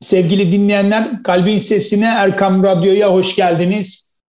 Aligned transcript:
Sevgili 0.00 0.52
dinleyenler, 0.52 1.22
Kalbin 1.22 1.58
Sesine 1.58 2.04
Erkam 2.04 2.62
Radyo'ya 2.62 3.12
hoş 3.12 3.36
geldiniz. 3.36 4.20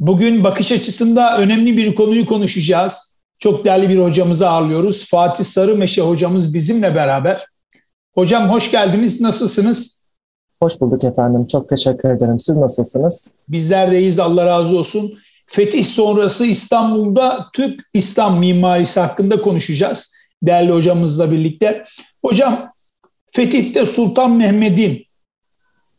Bugün 0.00 0.44
bakış 0.44 0.72
açısında 0.72 1.38
önemli 1.38 1.76
bir 1.76 1.94
konuyu 1.94 2.26
konuşacağız. 2.26 3.22
Çok 3.40 3.64
değerli 3.64 3.88
bir 3.88 3.98
hocamızı 3.98 4.48
ağırlıyoruz. 4.48 5.10
Fatih 5.10 5.44
Sarımeşe 5.44 6.02
hocamız 6.02 6.54
bizimle 6.54 6.94
beraber. 6.94 7.46
Hocam 8.14 8.48
hoş 8.48 8.70
geldiniz, 8.70 9.20
nasılsınız? 9.20 10.06
Hoş 10.62 10.80
bulduk 10.80 11.04
efendim, 11.04 11.46
çok 11.46 11.68
teşekkür 11.68 12.10
ederim. 12.10 12.40
Siz 12.40 12.56
nasılsınız? 12.56 13.30
Bizler 13.48 13.90
de 13.90 13.98
iyiyiz, 13.98 14.18
Allah 14.18 14.46
razı 14.46 14.78
olsun. 14.78 15.18
Fetih 15.46 15.84
sonrası 15.84 16.46
İstanbul'da 16.46 17.46
Türk 17.54 17.80
İslam 17.94 18.38
mimarisi 18.38 19.00
hakkında 19.00 19.42
konuşacağız. 19.42 20.14
Değerli 20.42 20.72
hocamızla 20.72 21.32
birlikte. 21.32 21.84
Hocam 22.22 22.72
Fetih'te 23.30 23.86
Sultan 23.86 24.30
Mehmet'in 24.30 25.04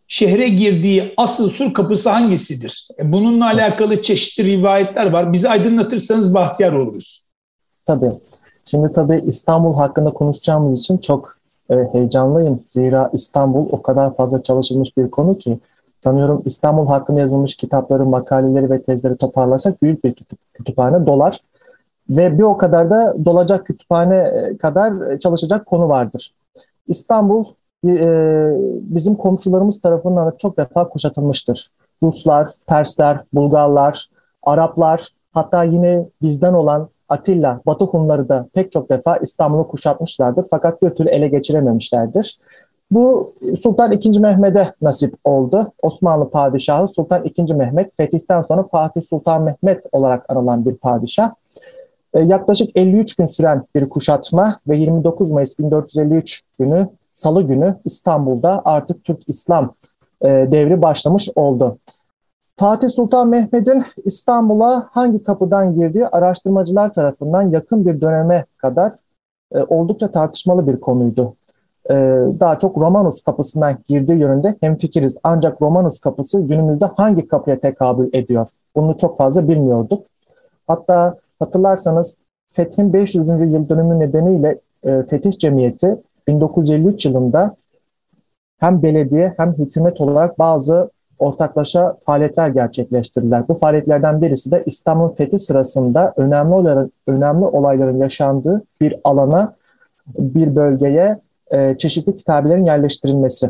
şehre 0.07 0.47
girdiği 0.47 1.13
asıl 1.17 1.49
sur 1.49 1.73
kapısı 1.73 2.09
hangisidir? 2.09 2.87
E, 2.99 3.13
bununla 3.13 3.45
alakalı 3.45 4.01
çeşitli 4.01 4.43
rivayetler 4.43 5.11
var. 5.11 5.33
Bizi 5.33 5.49
aydınlatırsanız 5.49 6.33
bahtiyar 6.33 6.73
oluruz. 6.73 7.27
Tabii. 7.85 8.11
Şimdi 8.65 8.93
tabii 8.93 9.23
İstanbul 9.25 9.75
hakkında 9.75 10.09
konuşacağımız 10.09 10.79
için 10.79 10.97
çok 10.97 11.37
e, 11.69 11.75
heyecanlıyım. 11.91 12.63
Zira 12.67 13.09
İstanbul 13.13 13.67
o 13.71 13.81
kadar 13.81 14.15
fazla 14.15 14.43
çalışılmış 14.43 14.97
bir 14.97 15.11
konu 15.11 15.37
ki 15.37 15.59
sanıyorum 16.01 16.41
İstanbul 16.45 16.87
hakkında 16.87 17.19
yazılmış 17.19 17.55
kitapları, 17.55 18.05
makaleleri 18.05 18.69
ve 18.69 18.81
tezleri 18.81 19.17
toparlasak 19.17 19.81
büyük 19.83 20.03
bir 20.03 20.15
kütüphane 20.53 21.05
dolar. 21.05 21.39
Ve 22.09 22.37
bir 22.37 22.43
o 22.43 22.57
kadar 22.57 22.89
da 22.89 23.15
dolacak 23.25 23.65
kütüphane 23.65 24.17
e, 24.17 24.57
kadar 24.57 25.19
çalışacak 25.19 25.65
konu 25.65 25.89
vardır. 25.89 26.33
İstanbul 26.87 27.45
e, 27.85 27.95
bizim 28.81 29.15
komşularımız 29.15 29.81
tarafından 29.81 30.25
da 30.27 30.37
çok 30.37 30.57
defa 30.57 30.89
kuşatılmıştır. 30.89 31.71
Ruslar, 32.03 32.49
Persler, 32.67 33.23
Bulgarlar, 33.33 34.09
Araplar, 34.43 35.07
hatta 35.31 35.63
yine 35.63 36.05
bizden 36.21 36.53
olan 36.53 36.89
Atilla, 37.09 37.61
Batı 37.65 37.85
Hunları 37.85 38.29
da 38.29 38.47
pek 38.53 38.71
çok 38.71 38.89
defa 38.89 39.17
İstanbul'u 39.17 39.67
kuşatmışlardır 39.67 40.45
fakat 40.49 40.81
bir 40.81 40.89
türlü 40.89 41.09
ele 41.09 41.27
geçirememişlerdir. 41.27 42.39
Bu 42.91 43.33
Sultan 43.61 43.91
II. 43.91 44.19
Mehmet'e 44.19 44.73
nasip 44.81 45.15
oldu. 45.23 45.71
Osmanlı 45.81 46.29
padişahı 46.29 46.87
Sultan 46.87 47.25
II. 47.25 47.53
Mehmet, 47.53 47.97
fetihten 47.97 48.41
sonra 48.41 48.63
Fatih 48.63 49.01
Sultan 49.01 49.43
Mehmet 49.43 49.83
olarak 49.91 50.25
anılan 50.29 50.65
bir 50.65 50.75
padişah. 50.75 51.31
E, 52.13 52.19
yaklaşık 52.21 52.69
53 52.75 53.15
gün 53.15 53.25
süren 53.25 53.63
bir 53.75 53.89
kuşatma 53.89 54.59
ve 54.67 54.77
29 54.77 55.31
Mayıs 55.31 55.59
1453 55.59 56.41
günü 56.59 56.89
Salı 57.13 57.43
günü 57.43 57.75
İstanbul'da 57.85 58.61
artık 58.65 59.03
Türk 59.03 59.29
İslam 59.29 59.73
e, 60.21 60.27
devri 60.27 60.81
başlamış 60.81 61.29
oldu. 61.35 61.77
Fatih 62.55 62.89
Sultan 62.89 63.27
Mehmet'in 63.27 63.83
İstanbul'a 64.03 64.89
hangi 64.91 65.23
kapıdan 65.23 65.75
girdiği 65.75 66.07
araştırmacılar 66.07 66.93
tarafından 66.93 67.41
yakın 67.41 67.85
bir 67.85 68.01
döneme 68.01 68.45
kadar 68.57 68.93
e, 69.55 69.59
oldukça 69.59 70.11
tartışmalı 70.11 70.67
bir 70.67 70.79
konuydu. 70.79 71.35
Daha 72.39 72.57
çok 72.57 72.77
Romanus 72.77 73.21
kapısından 73.21 73.77
girdiği 73.87 74.19
yönünde 74.19 74.55
hemfikiriz. 74.61 75.17
Ancak 75.23 75.61
Romanus 75.61 75.99
kapısı 75.99 76.41
günümüzde 76.41 76.85
hangi 76.85 77.27
kapıya 77.27 77.59
tekabül 77.59 78.09
ediyor? 78.13 78.47
Bunu 78.75 78.97
çok 78.97 79.17
fazla 79.17 79.47
bilmiyorduk. 79.47 80.05
Hatta 80.67 81.17
hatırlarsanız 81.41 82.17
Fethin 82.51 82.93
500. 82.93 83.27
yıl 83.27 83.69
dönümü 83.69 83.99
nedeniyle 83.99 84.59
e, 84.83 85.03
Fetih 85.03 85.31
Cemiyeti 85.39 85.97
1953 86.27 87.05
yılında 87.05 87.55
hem 88.57 88.83
belediye 88.83 89.33
hem 89.37 89.53
hükümet 89.53 90.01
olarak 90.01 90.39
bazı 90.39 90.89
ortaklaşa 91.19 91.97
faaliyetler 92.05 92.49
gerçekleştirdiler. 92.49 93.47
Bu 93.47 93.53
faaliyetlerden 93.53 94.21
birisi 94.21 94.51
de 94.51 94.63
İstanbul 94.65 95.15
Fethi 95.15 95.39
sırasında 95.39 96.13
önemli 96.17 96.53
olayların, 96.53 96.91
önemli 97.07 97.45
olayların 97.45 97.97
yaşandığı 97.97 98.61
bir 98.81 98.95
alana, 99.03 99.55
bir 100.07 100.55
bölgeye 100.55 101.19
e, 101.51 101.77
çeşitli 101.77 102.17
kitabelerin 102.17 102.65
yerleştirilmesi. 102.65 103.49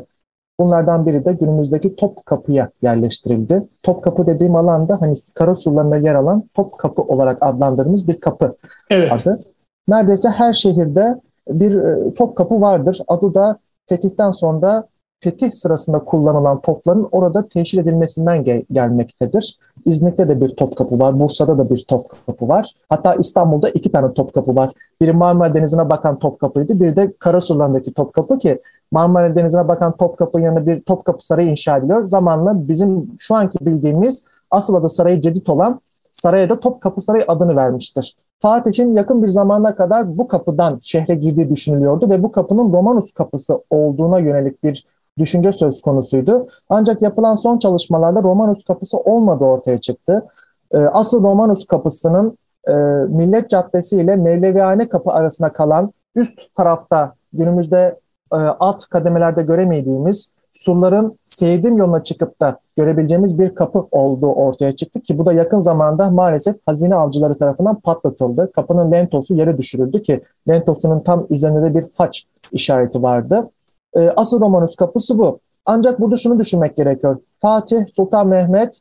Bunlardan 0.62 1.06
biri 1.06 1.26
de 1.26 1.34
günümüzdeki 1.34 1.96
Topkapı'ya 1.96 2.70
yerleştirildi. 2.82 3.64
Topkapı 3.84 4.28
dediğim 4.28 4.56
alanda 4.56 5.02
hani 5.02 5.16
Karasullarında 5.34 5.98
yer 5.98 6.16
alan 6.16 6.44
Topkapı 6.54 7.02
olarak 7.02 7.38
adlandırdığımız 7.42 8.08
bir 8.08 8.20
kapı 8.20 8.56
evet. 8.90 9.12
adı. 9.12 9.40
Neredeyse 9.88 10.30
her 10.30 10.54
şehirde 10.54 11.16
bir 11.50 11.76
e, 11.76 12.14
Topkapı 12.14 12.62
vardır. 12.62 13.00
Adı 13.08 13.36
da 13.36 13.58
fetihten 13.90 14.32
sonra 14.32 14.84
fetih 15.20 15.52
sırasında 15.52 16.00
kullanılan 16.00 16.62
topların 16.62 17.08
orada 17.12 17.48
teşhir 17.48 17.80
edilmesinden 17.80 18.44
gel- 18.44 18.64
gelmektedir. 18.72 19.58
İznik'te 19.86 20.28
de 20.28 20.42
bir 20.42 20.50
Topkapı 20.50 21.00
var, 21.00 21.20
Bursa'da 21.20 21.58
da 21.58 21.70
bir 21.70 21.86
Topkapı 21.88 22.48
var. 22.48 22.74
Hatta 22.90 23.16
İstanbul'da 23.16 23.70
iki 23.70 23.92
tane 23.92 24.14
Topkapı 24.14 24.56
var. 24.56 24.74
Biri 25.02 25.14
Marmara 25.14 25.54
Denizi'ne 25.54 25.90
bakan 25.90 26.20
Topkapı'ydı, 26.20 26.80
biri 26.80 26.96
de 26.96 27.14
Karasular'daki 27.20 27.94
Topkapı 27.94 28.38
ki 28.38 28.62
Marmara 28.92 29.36
Denizi'ne 29.36 29.68
bakan 29.68 29.98
Topkapı'nın 29.98 30.44
yanında 30.44 30.66
bir 30.66 30.82
Topkapı 30.82 31.26
Sarayı 31.26 31.50
inşa 31.50 31.78
ediliyor. 31.78 32.08
Zamanla 32.08 32.68
bizim 32.68 33.08
şu 33.20 33.36
anki 33.36 33.66
bildiğimiz 33.66 34.26
asıl 34.52 34.76
adı 34.76 34.90
Sarayı 34.90 35.22
Cedid 35.22 35.48
olan 35.48 35.82
saraya 36.12 36.50
da 36.50 36.60
Topkapı 36.60 37.02
Sarayı 37.02 37.24
adını 37.28 37.56
vermiştir. 37.56 38.16
Fatih'in 38.40 38.96
yakın 38.96 39.24
bir 39.24 39.28
zamana 39.28 39.76
kadar 39.76 40.18
bu 40.18 40.28
kapıdan 40.28 40.80
şehre 40.84 41.16
girdiği 41.16 41.50
düşünülüyordu 41.50 42.10
ve 42.10 42.24
bu 42.24 42.32
kapının 42.32 42.74
Romanus 42.74 43.14
kapısı 43.14 43.64
olduğuna 43.70 44.20
yönelik 44.20 44.64
bir 44.64 44.86
düşünce 45.18 45.52
söz 45.52 45.82
konusuydu. 45.82 46.48
Ancak 46.70 47.02
yapılan 47.02 47.36
son 47.36 47.58
çalışmalarda 47.58 48.24
Romanus 48.24 48.64
kapısı 48.64 48.98
olmadığı 48.98 49.44
ortaya 49.44 49.78
çıktı. 49.78 50.26
Ee, 50.72 50.78
asıl 50.78 51.24
Romanus 51.24 51.66
kapısının 51.66 52.38
e, 52.68 52.74
Millet 53.10 53.50
Caddesi 53.50 53.96
ile 53.96 54.16
Mevlevihane 54.16 54.90
kapı 54.90 55.12
arasında 55.12 55.54
kalan 55.54 55.94
üst 56.16 56.56
tarafta 56.56 57.14
günümüzde 57.34 58.00
e, 58.34 58.36
alt 58.36 58.86
kademelerde 58.86 59.42
göremediğimiz 59.42 60.32
surların 60.52 61.20
Seydim 61.26 61.78
yoluna 61.78 62.04
çıkıp 62.04 62.42
da 62.42 62.60
görebileceğimiz 62.78 63.40
bir 63.40 63.56
kapı 63.56 63.88
olduğu 63.92 64.28
ortaya 64.34 64.76
çıktı 64.76 65.02
ki 65.02 65.18
bu 65.18 65.26
da 65.26 65.34
yakın 65.34 65.60
zamanda 65.60 66.10
maalesef 66.10 66.56
hazine 66.66 66.96
avcıları 66.96 67.38
tarafından 67.38 67.80
patlatıldı. 67.80 68.52
Kapının 68.52 68.92
lentosu 68.92 69.34
yere 69.34 69.58
düşürüldü 69.58 70.02
ki 70.02 70.22
lentosunun 70.50 71.00
tam 71.00 71.28
üzerinde 71.30 71.62
de 71.62 71.76
bir 71.76 71.86
haç 71.96 72.26
işareti 72.52 73.04
vardı. 73.04 73.50
E, 73.96 74.10
asıl 74.10 74.42
Romanus 74.42 74.76
kapısı 74.76 75.18
bu. 75.18 75.40
Ancak 75.66 76.00
burada 76.00 76.16
şunu 76.16 76.40
düşünmek 76.40 76.78
gerekiyor. 76.78 77.18
Fatih 77.40 77.80
Sultan 77.96 78.28
Mehmet 78.28 78.80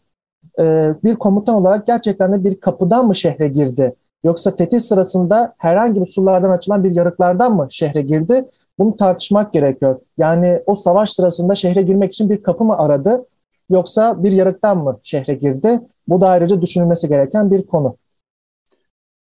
e, 0.60 0.94
bir 1.04 1.16
komutan 1.16 1.54
olarak 1.54 1.86
gerçekten 1.86 2.32
de 2.32 2.44
bir 2.44 2.60
kapıdan 2.60 3.06
mı 3.06 3.14
şehre 3.14 3.48
girdi? 3.48 3.94
Yoksa 4.24 4.50
fetih 4.50 4.80
sırasında 4.80 5.54
herhangi 5.58 6.00
bir 6.00 6.06
surlardan 6.06 6.50
açılan 6.50 6.84
bir 6.84 6.94
yarıklardan 6.94 7.56
mı 7.56 7.66
şehre 7.70 8.02
girdi? 8.02 8.48
Bunu 8.80 8.96
tartışmak 8.96 9.52
gerekiyor. 9.52 10.00
Yani 10.18 10.62
o 10.66 10.76
savaş 10.76 11.10
sırasında 11.10 11.54
şehre 11.54 11.82
girmek 11.82 12.12
için 12.12 12.30
bir 12.30 12.42
kapı 12.42 12.64
mı 12.64 12.78
aradı 12.78 13.26
yoksa 13.70 14.22
bir 14.24 14.32
yarıktan 14.32 14.78
mı 14.78 15.00
şehre 15.02 15.34
girdi? 15.34 15.80
Bu 16.08 16.20
da 16.20 16.28
ayrıca 16.28 16.62
düşünülmesi 16.62 17.08
gereken 17.08 17.50
bir 17.50 17.66
konu. 17.66 17.96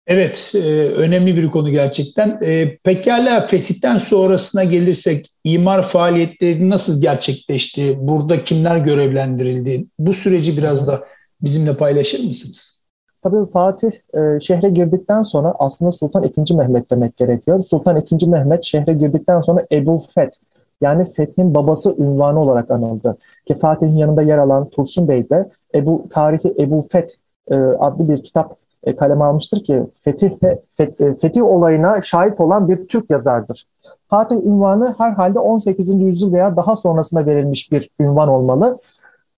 Evet, 0.07 0.53
e, 0.55 0.59
önemli 0.89 1.37
bir 1.37 1.51
konu 1.51 1.71
gerçekten. 1.71 2.39
E, 2.43 2.77
pekala 2.77 3.47
fetihten 3.47 3.99
sonrasına 3.99 4.65
gelirsek 4.65 5.33
imar 5.45 5.83
faaliyetleri 5.83 6.69
nasıl 6.69 7.03
gerçekleşti? 7.03 7.97
Burada 8.01 8.45
kimler 8.45 8.77
görevlendirildi? 8.77 9.87
Bu 9.99 10.13
süreci 10.13 10.57
biraz 10.57 10.89
da 10.89 11.05
bizimle 11.41 11.77
paylaşır 11.77 12.25
mısınız? 12.25 12.78
Tabii 13.23 13.51
Fatih 13.51 13.91
e, 14.15 14.41
şehre 14.41 14.69
girdikten 14.69 15.23
sonra 15.23 15.55
aslında 15.59 15.93
Sultan 15.93 16.23
II. 16.23 16.57
Mehmet 16.57 16.91
demek 16.91 17.17
gerekiyor. 17.17 17.65
Sultan 17.65 17.97
II. 17.97 18.29
Mehmet 18.29 18.65
şehre 18.65 18.93
girdikten 18.93 19.41
sonra 19.41 19.67
Ebu 19.73 20.03
Feth 20.15 20.39
yani 20.81 21.05
Fethin 21.13 21.55
babası 21.55 21.95
ünvanı 21.99 22.41
olarak 22.41 22.71
anıldı. 22.71 23.17
Ki 23.47 23.55
Fatih'in 23.55 23.97
yanında 23.97 24.23
yer 24.23 24.39
alan 24.39 24.69
Tursun 24.69 25.09
Bey 25.09 25.31
de 25.31 25.51
Ebu 25.75 26.07
tarihi 26.11 26.55
Ebu 26.59 26.87
Feth 26.91 27.15
e, 27.51 27.57
adlı 27.57 28.09
bir 28.09 28.25
kitap 28.25 28.57
e, 28.85 28.97
kaleme 28.97 29.25
almıştır 29.25 29.65
ki 29.65 29.83
Fetih 30.01 30.31
Feth, 30.77 31.01
e, 31.01 31.15
Fetih 31.15 31.43
olayına 31.43 32.03
şahit 32.03 32.41
olan 32.41 32.69
bir 32.69 32.89
Türk 32.89 33.11
yazardır. 33.11 33.65
Fatih 34.09 34.37
ünvanı 34.37 34.95
herhalde 34.99 35.39
18. 35.39 36.01
yüzyıl 36.01 36.33
veya 36.33 36.57
daha 36.57 36.77
sonrasında 36.77 37.27
verilmiş 37.27 37.73
bir 37.73 37.91
ünvan 38.01 38.29
olmalı. 38.29 38.79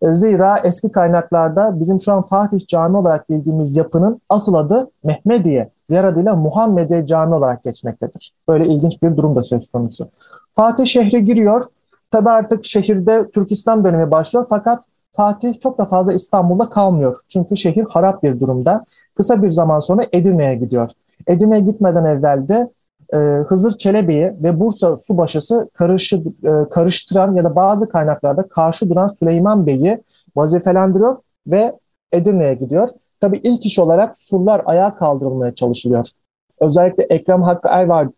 E, 0.03 0.15
zira 0.15 0.59
eski 0.65 0.93
kaynaklarda 0.93 1.81
bizim 1.81 2.01
şu 2.01 2.13
an 2.13 2.23
Fatih 2.23 2.67
Cami 2.67 2.97
olarak 2.97 3.31
bildiğimiz 3.31 3.77
yapının 3.77 4.21
asıl 4.29 4.55
adı 4.55 4.91
Mehmediye, 5.05 5.71
diğer 5.91 6.05
adıyla 6.05 6.37
Muhammediye 6.37 7.07
Cami 7.07 7.35
olarak 7.35 7.63
geçmektedir. 7.63 8.33
Böyle 8.49 8.67
ilginç 8.67 9.03
bir 9.03 9.17
durum 9.17 9.37
da 9.37 9.43
söz 9.43 9.71
konusu. 9.71 10.09
Fatih 10.53 10.87
şehre 10.87 11.21
giriyor. 11.21 11.65
Tabi 12.11 12.31
artık 12.31 12.65
şehirde 12.65 13.31
Türk 13.31 13.53
İslam 13.53 13.85
dönemi 13.85 14.11
başlıyor 14.11 14.47
fakat 14.49 14.85
Fatih 15.13 15.61
çok 15.61 15.79
da 15.79 15.85
fazla 15.85 16.13
İstanbul'da 16.13 16.71
kalmıyor. 16.71 17.21
Çünkü 17.29 17.57
şehir 17.57 17.85
harap 17.91 18.23
bir 18.23 18.41
durumda. 18.41 18.85
Kısa 19.17 19.43
bir 19.43 19.51
zaman 19.51 19.79
sonra 19.79 20.03
Edirne'ye 20.13 20.55
gidiyor. 20.55 20.91
Edirne'ye 21.27 21.61
gitmeden 21.61 22.05
evvel 22.05 22.49
de 22.49 22.71
e, 23.13 23.17
Hızır 23.17 23.73
Çelebi'yi 23.73 24.33
ve 24.43 24.61
Bursa 24.61 24.97
Subaşısı 24.97 25.71
karışı, 25.75 26.17
e, 26.45 26.69
karıştıran 26.71 27.35
ya 27.35 27.45
da 27.45 27.57
bazı 27.57 27.89
kaynaklarda 27.89 28.49
karşı 28.49 28.91
duran 28.91 29.09
Süleyman 29.09 29.67
Bey'i 29.67 30.03
vazifelendiriyor 30.37 31.17
ve 31.47 31.73
Edirne'ye 32.13 32.55
gidiyor. 32.55 32.89
Tabii 33.21 33.41
ilk 33.43 33.67
iş 33.67 33.79
olarak 33.79 34.19
surlar 34.19 34.63
ayağa 34.65 34.97
kaldırılmaya 34.97 35.55
çalışılıyor. 35.55 36.09
Özellikle 36.61 37.03
Ekrem 37.05 37.43
Hakkı 37.43 37.69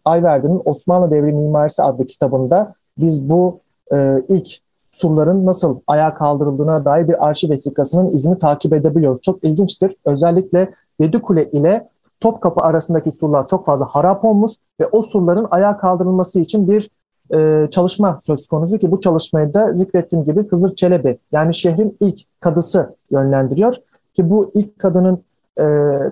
Ayverdi'nin 0.05 0.63
Osmanlı 0.65 1.11
Devri 1.11 1.33
Mimarisi 1.33 1.83
adlı 1.83 2.07
kitabında 2.07 2.75
biz 2.99 3.31
bu 3.31 3.61
e, 3.93 4.23
ilk 4.29 4.49
surların 4.91 5.47
nasıl 5.47 5.81
ayağa 5.87 6.15
kaldırıldığına 6.15 6.85
dair 6.85 7.09
bir 7.09 7.27
arşiv 7.29 7.51
vesikasının 7.51 8.13
izini 8.13 8.39
takip 8.39 8.73
edebiliyoruz. 8.73 9.21
Çok 9.21 9.45
ilginçtir. 9.45 9.97
Özellikle 10.05 10.75
Yedikule 11.01 11.51
ile 11.51 11.89
Topkapı 12.23 12.61
arasındaki 12.61 13.13
surlar 13.13 13.47
çok 13.47 13.67
fazla 13.67 13.87
harap 13.87 14.25
olmuş 14.25 14.53
ve 14.81 14.87
o 14.93 15.03
surların 15.03 15.49
ayağa 15.51 15.77
kaldırılması 15.77 16.41
için 16.41 16.69
bir 16.69 16.91
e, 17.35 17.69
çalışma 17.71 18.19
söz 18.23 18.47
konusu 18.47 18.79
ki 18.79 18.91
bu 18.91 19.01
çalışmayı 19.01 19.55
da 19.55 19.75
zikrettiğim 19.75 20.25
gibi 20.25 20.49
Hızır 20.49 20.75
Çelebi 20.75 21.19
yani 21.33 21.55
şehrin 21.55 21.97
ilk 22.01 22.41
kadısı 22.41 22.97
yönlendiriyor 23.11 23.75
ki 24.15 24.31
bu 24.31 24.51
ilk 24.55 24.79
kadının 24.79 25.23
e, 25.59 25.65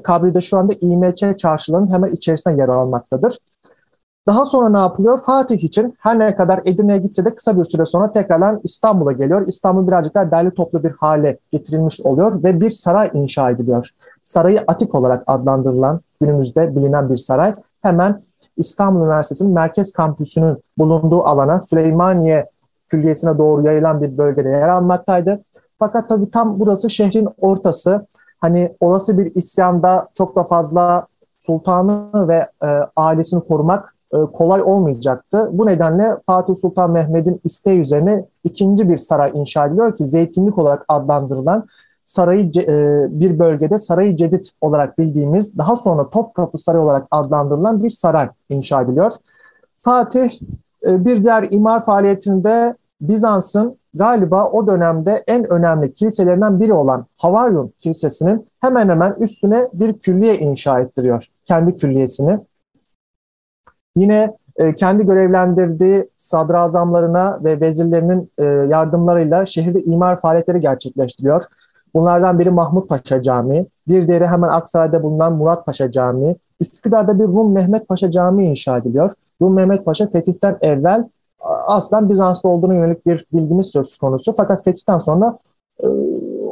kabri 0.02 0.34
de 0.34 0.40
şu 0.40 0.58
anda 0.58 0.72
İMÇ 0.80 1.38
çarşılarının 1.38 1.92
hemen 1.92 2.12
içerisinde 2.12 2.54
yer 2.54 2.68
almaktadır. 2.68 3.38
Daha 4.26 4.44
sonra 4.44 4.68
ne 4.68 4.78
yapılıyor? 4.78 5.18
Fatih 5.26 5.64
için 5.64 5.94
her 5.98 6.18
ne 6.18 6.36
kadar 6.36 6.60
Edirne'ye 6.64 6.98
gitse 6.98 7.24
de 7.24 7.34
kısa 7.34 7.58
bir 7.58 7.64
süre 7.64 7.84
sonra 7.84 8.12
tekrardan 8.12 8.60
İstanbul'a 8.64 9.12
geliyor. 9.12 9.46
İstanbul 9.46 9.86
birazcık 9.86 10.14
daha 10.14 10.30
derli 10.30 10.50
toplu 10.50 10.82
bir 10.82 10.90
hale 10.90 11.38
getirilmiş 11.52 12.00
oluyor 12.00 12.42
ve 12.42 12.60
bir 12.60 12.70
saray 12.70 13.10
inşa 13.14 13.50
ediliyor. 13.50 13.90
Sarayı 14.22 14.64
Atik 14.66 14.94
olarak 14.94 15.24
adlandırılan 15.26 16.00
günümüzde 16.20 16.76
bilinen 16.76 17.10
bir 17.10 17.16
saray 17.16 17.54
hemen 17.82 18.22
İstanbul 18.56 19.00
Üniversitesi'nin 19.00 19.52
merkez 19.52 19.92
kampüsünün 19.92 20.58
bulunduğu 20.78 21.22
alana 21.22 21.62
Süleymaniye 21.62 22.46
Külliyesi'ne 22.88 23.38
doğru 23.38 23.66
yayılan 23.66 24.02
bir 24.02 24.18
bölgede 24.18 24.48
yer 24.48 24.68
almaktaydı. 24.68 25.44
Fakat 25.78 26.08
tabii 26.08 26.30
tam 26.30 26.60
burası 26.60 26.90
şehrin 26.90 27.28
ortası. 27.40 28.06
Hani 28.40 28.76
olası 28.80 29.18
bir 29.18 29.34
isyanda 29.34 30.08
çok 30.14 30.36
da 30.36 30.44
fazla 30.44 31.06
sultanı 31.40 32.28
ve 32.28 32.46
e, 32.62 32.66
ailesini 32.96 33.40
korumak 33.40 33.94
kolay 34.10 34.62
olmayacaktı. 34.62 35.48
Bu 35.52 35.66
nedenle 35.66 36.16
Fatih 36.26 36.54
Sultan 36.56 36.90
Mehmet'in 36.90 37.40
isteği 37.44 37.80
üzerine 37.80 38.24
ikinci 38.44 38.88
bir 38.88 38.96
saray 38.96 39.32
inşa 39.34 39.66
ediliyor 39.66 39.96
ki 39.96 40.06
zeytinlik 40.06 40.58
olarak 40.58 40.84
adlandırılan 40.88 41.66
sarayı 42.04 42.50
e, 42.56 43.06
bir 43.20 43.38
bölgede 43.38 43.78
Sarayı 43.78 44.16
Cedid 44.16 44.44
olarak 44.60 44.98
bildiğimiz 44.98 45.58
daha 45.58 45.76
sonra 45.76 46.10
Topkapı 46.10 46.58
Sarayı 46.58 46.84
olarak 46.84 47.06
adlandırılan 47.10 47.84
bir 47.84 47.90
saray 47.90 48.28
inşa 48.48 48.82
ediliyor. 48.82 49.12
Fatih 49.82 50.30
e, 50.86 51.04
bir 51.04 51.24
diğer 51.24 51.48
imar 51.50 51.84
faaliyetinde 51.84 52.74
Bizans'ın 53.00 53.76
galiba 53.94 54.50
o 54.50 54.66
dönemde 54.66 55.24
en 55.26 55.52
önemli 55.52 55.94
kiliselerinden 55.94 56.60
biri 56.60 56.72
olan 56.72 57.06
Havaryum 57.16 57.72
Kilisesi'nin 57.78 58.46
hemen 58.60 58.88
hemen 58.88 59.14
üstüne 59.20 59.68
bir 59.72 59.92
külliye 59.98 60.38
inşa 60.38 60.80
ettiriyor. 60.80 61.26
Kendi 61.44 61.74
külliyesini. 61.74 62.38
Yine 63.96 64.36
e, 64.56 64.74
kendi 64.74 65.06
görevlendirdiği 65.06 66.08
sadrazamlarına 66.16 67.40
ve 67.44 67.60
vezirlerinin 67.60 68.30
e, 68.38 68.44
yardımlarıyla 68.44 69.46
şehirde 69.46 69.82
imar 69.82 70.20
faaliyetleri 70.20 70.60
gerçekleştiriyor. 70.60 71.44
Bunlardan 71.94 72.38
biri 72.38 72.50
Mahmut 72.50 72.88
Paşa 72.88 73.22
Camii, 73.22 73.66
bir 73.88 74.06
diğeri 74.08 74.26
hemen 74.26 74.48
Aksaray'da 74.48 75.02
bulunan 75.02 75.32
Murat 75.32 75.66
Paşa 75.66 75.90
Camii. 75.90 76.36
Üsküdar'da 76.60 77.18
bir 77.18 77.24
Rum 77.24 77.52
Mehmet 77.52 77.88
Paşa 77.88 78.10
Camii 78.10 78.46
inşa 78.46 78.78
ediliyor. 78.78 79.10
Rum 79.42 79.54
Mehmet 79.54 79.84
Paşa 79.84 80.06
fetihten 80.06 80.58
evvel 80.60 81.08
aslen 81.66 82.10
Bizans'ta 82.10 82.48
olduğuna 82.48 82.74
yönelik 82.74 83.06
bir 83.06 83.26
bilgimiz 83.32 83.66
söz 83.66 83.98
konusu. 83.98 84.32
Fakat 84.32 84.64
fetihten 84.64 84.98
sonra 84.98 85.38
e, 85.82 85.86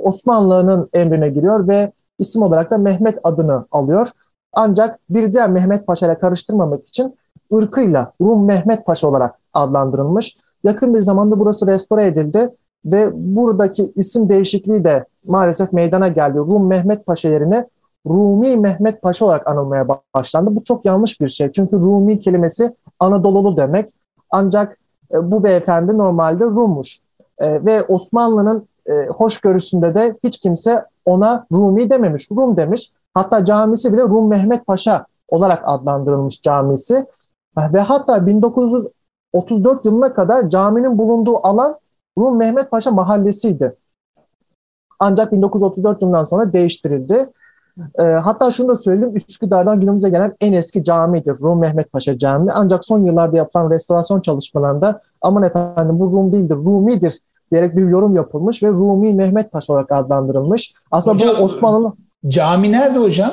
Osmanlı'nın 0.03 0.89
emrine 0.93 1.29
giriyor 1.29 1.69
ve 1.69 1.93
isim 2.19 2.43
olarak 2.43 2.71
da 2.71 2.79
Mehmet 2.79 3.19
adını 3.25 3.65
alıyor. 3.71 4.09
Ancak 4.53 4.99
bir 5.11 5.33
diğer 5.33 5.51
Mehmet 5.51 5.87
Paşa 5.87 6.07
ile 6.07 6.19
karıştırmamak 6.19 6.89
için 6.89 7.17
ırkıyla 7.55 8.13
Rum 8.21 8.45
Mehmet 8.45 8.87
Paşa 8.87 9.09
olarak 9.09 9.35
adlandırılmış. 9.53 10.37
Yakın 10.65 10.95
bir 10.95 11.01
zamanda 11.01 11.41
burası 11.41 11.67
restore 11.67 12.07
edildi 12.07 12.51
ve 12.85 13.11
buradaki 13.15 13.93
isim 13.97 14.29
değişikliği 14.29 14.85
de 14.85 15.05
maalesef 15.27 15.73
meydana 15.73 16.09
geldi. 16.09 16.39
Rum 16.39 16.67
Mehmet 16.67 17.07
Paşa 17.07 17.29
yerine 17.29 17.67
Rumi 18.07 18.57
Mehmet 18.57 19.03
Paşa 19.03 19.25
olarak 19.25 19.47
anılmaya 19.47 19.89
başlandı. 20.15 20.57
Bu 20.57 20.65
çok 20.65 20.85
yanlış 20.85 21.21
bir 21.21 21.29
şey. 21.29 21.53
Çünkü 21.53 21.77
Rumi 21.77 22.21
kelimesi 22.21 22.75
Anadolulu 23.01 23.57
demek. 23.57 23.95
Ancak 24.31 24.79
e, 25.15 25.31
bu 25.31 25.45
beyefendi 25.45 25.99
normalde 25.99 26.45
Rummuş. 26.45 27.01
E, 27.39 27.65
ve 27.65 27.83
Osmanlı'nın 27.83 28.69
e, 28.87 29.07
hoşgörüsünde 29.07 29.95
de 29.95 30.17
hiç 30.25 30.41
kimse 30.41 30.85
ona 31.05 31.47
Rumi 31.53 31.91
dememiş, 31.91 32.31
Rum 32.31 32.57
demiş. 32.57 32.93
Hatta 33.15 33.45
camisi 33.45 33.93
bile 33.93 34.03
Rum 34.03 34.29
Mehmet 34.29 34.67
Paşa 34.67 35.07
olarak 35.29 35.63
adlandırılmış 35.65 36.43
camisi. 36.43 37.07
Ve 37.57 37.81
hatta 37.81 38.27
1934 38.27 39.85
yılına 39.85 40.15
kadar 40.15 40.49
caminin 40.49 40.99
bulunduğu 40.99 41.37
alan 41.43 41.79
Rum 42.19 42.37
Mehmet 42.37 42.71
Paşa 42.71 42.91
mahallesiydi. 42.91 43.77
Ancak 44.99 45.33
1934 45.33 46.03
yılından 46.03 46.25
sonra 46.25 46.53
değiştirildi. 46.53 47.29
E, 47.99 48.03
hatta 48.03 48.51
şunu 48.51 48.69
da 48.69 48.77
söyleyeyim, 48.77 49.17
Üsküdar'dan 49.17 49.81
günümüze 49.81 50.09
gelen 50.09 50.37
en 50.41 50.53
eski 50.53 50.85
camidir 50.85 51.35
Rum 51.41 51.61
Mehmet 51.61 51.93
Paşa 51.93 52.19
Camii. 52.19 52.53
Ancak 52.53 52.85
son 52.85 53.05
yıllarda 53.05 53.37
yapılan 53.37 53.71
restorasyon 53.71 54.21
çalışmalarında 54.21 55.01
aman 55.21 55.43
efendim 55.43 56.01
bu 56.01 56.05
Rum 56.13 56.33
değildir, 56.33 56.57
Rumi'dir 56.57 57.19
diyerek 57.53 57.77
bir 57.77 57.89
yorum 57.89 58.17
yapılmış 58.17 58.63
ve 58.63 58.69
Rumi 58.69 59.15
Mehmet 59.15 59.53
Paşa 59.53 59.73
olarak 59.73 59.93
adlandırılmış. 59.93 60.73
Aslında 60.91 61.15
hocam, 61.15 61.37
bu 61.39 61.43
Osmanlı... 61.43 61.93
Cami 62.29 62.73
nerede 62.73 62.99
hocam? 62.99 63.31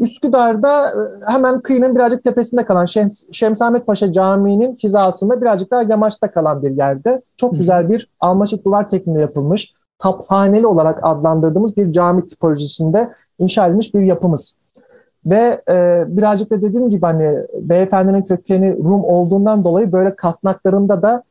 Üsküdar'da 0.00 0.88
e, 0.88 0.92
hemen 1.26 1.60
kıyının 1.60 1.94
birazcık 1.94 2.24
tepesinde 2.24 2.64
kalan 2.64 2.84
Şems, 2.84 3.24
Şemsamet 3.32 3.86
Paşa 3.86 4.12
Camii'nin 4.12 4.76
hizasında 4.82 5.40
birazcık 5.40 5.70
daha 5.70 5.82
yamaçta 5.82 6.30
kalan 6.30 6.62
bir 6.62 6.70
yerde 6.70 7.22
çok 7.36 7.52
güzel 7.52 7.90
bir 7.90 8.10
almaşık 8.20 8.64
duvar 8.64 8.90
tekniğinde 8.90 9.20
yapılmış 9.20 9.72
taphaneli 9.98 10.66
olarak 10.66 10.98
adlandırdığımız 11.02 11.76
bir 11.76 11.92
cami 11.92 12.26
tipolojisinde 12.26 13.10
inşa 13.38 13.66
edilmiş 13.66 13.94
bir 13.94 14.02
yapımız. 14.02 14.56
Ve 15.26 15.62
e, 15.70 16.04
birazcık 16.08 16.50
da 16.50 16.62
dediğim 16.62 16.90
gibi 16.90 17.06
hani 17.06 17.38
beyefendinin 17.60 18.22
kökeni 18.22 18.76
Rum 18.78 19.04
olduğundan 19.04 19.64
dolayı 19.64 19.92
böyle 19.92 20.16
kasnaklarında 20.16 21.02
da 21.02 21.22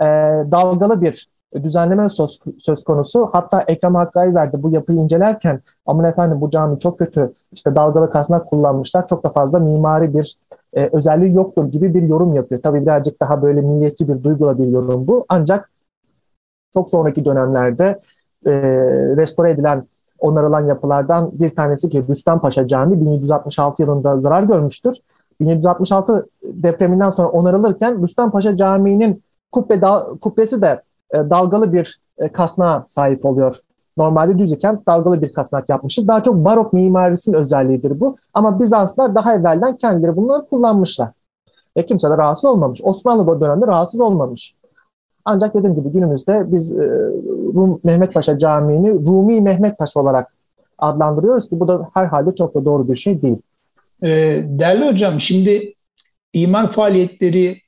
e, 0.00 0.06
dalgalı 0.50 1.00
bir 1.00 1.28
düzenleme 1.62 2.08
söz, 2.08 2.40
söz 2.58 2.84
konusu. 2.84 3.30
Hatta 3.32 3.60
Ekrem 3.60 3.94
Hakkari 3.94 4.34
verdi 4.34 4.62
bu 4.62 4.70
yapıyı 4.70 4.98
incelerken 4.98 5.60
aman 5.86 6.04
efendim 6.04 6.40
bu 6.40 6.50
cami 6.50 6.78
çok 6.78 6.98
kötü 6.98 7.34
işte 7.52 7.76
dalgalı 7.76 8.10
kasnak 8.10 8.46
kullanmışlar 8.46 9.06
çok 9.06 9.24
da 9.24 9.30
fazla 9.30 9.58
mimari 9.58 10.14
bir 10.14 10.36
e, 10.74 10.90
özelliği 10.92 11.34
yoktur 11.34 11.66
gibi 11.72 11.94
bir 11.94 12.02
yorum 12.02 12.34
yapıyor. 12.34 12.62
Tabii 12.62 12.82
birazcık 12.82 13.20
daha 13.20 13.42
böyle 13.42 13.60
milliyetçi 13.60 14.08
bir 14.08 14.22
duygula 14.22 14.58
bir 14.58 14.66
yorum 14.66 15.06
bu. 15.06 15.24
Ancak 15.28 15.70
çok 16.74 16.90
sonraki 16.90 17.24
dönemlerde 17.24 18.00
e, 18.46 18.52
restore 19.16 19.50
edilen 19.50 19.86
onarılan 20.18 20.66
yapılardan 20.66 21.30
bir 21.32 21.50
tanesi 21.50 21.88
ki 21.90 22.04
Rüstem 22.08 22.38
Paşa 22.38 22.66
Camii 22.66 23.00
1766 23.00 23.82
yılında 23.82 24.20
zarar 24.20 24.42
görmüştür. 24.42 24.96
1766 25.40 26.26
depreminden 26.42 27.10
sonra 27.10 27.28
onarılırken 27.28 28.02
Rüstem 28.02 28.30
Paşa 28.30 28.56
Camii'nin 28.56 29.22
kubbe 29.52 29.80
dal, 29.80 30.18
kubbesi 30.18 30.62
de 30.62 30.82
e, 31.14 31.18
dalgalı 31.18 31.72
bir 31.72 32.00
e, 32.18 32.28
kasnağa 32.28 32.84
sahip 32.88 33.24
oluyor. 33.24 33.60
Normalde 33.96 34.38
düz 34.38 34.52
iken 34.52 34.82
dalgalı 34.88 35.22
bir 35.22 35.32
kasnak 35.32 35.68
yapmışız. 35.68 36.08
Daha 36.08 36.22
çok 36.22 36.34
barok 36.34 36.72
mimarisinin 36.72 37.36
özelliğidir 37.36 38.00
bu. 38.00 38.16
Ama 38.34 38.60
Bizanslar 38.60 39.14
daha 39.14 39.34
evvelden 39.34 39.76
kendileri 39.76 40.16
bunları 40.16 40.46
kullanmışlar. 40.46 41.10
E 41.76 41.86
kimse 41.86 42.10
de 42.10 42.16
rahatsız 42.16 42.44
olmamış. 42.44 42.80
Osmanlı 42.82 43.26
bu 43.26 43.40
dönemde 43.40 43.66
rahatsız 43.66 44.00
olmamış. 44.00 44.54
Ancak 45.24 45.54
dediğim 45.54 45.74
gibi 45.74 45.88
günümüzde 45.88 46.52
biz 46.52 46.72
e, 46.72 46.84
Rum 47.54 47.80
Mehmet 47.84 48.14
Paşa 48.14 48.38
Camii'ni 48.38 49.06
Rumi 49.06 49.40
Mehmet 49.40 49.78
Paşa 49.78 50.00
olarak 50.00 50.34
adlandırıyoruz 50.78 51.48
ki 51.48 51.60
bu 51.60 51.68
da 51.68 51.90
herhalde 51.94 52.34
çok 52.34 52.54
da 52.54 52.64
doğru 52.64 52.88
bir 52.88 52.96
şey 52.96 53.22
değil. 53.22 53.38
E, 54.02 54.08
değerli 54.44 54.90
hocam 54.90 55.20
şimdi 55.20 55.74
imar 56.32 56.70
faaliyetleri 56.70 57.58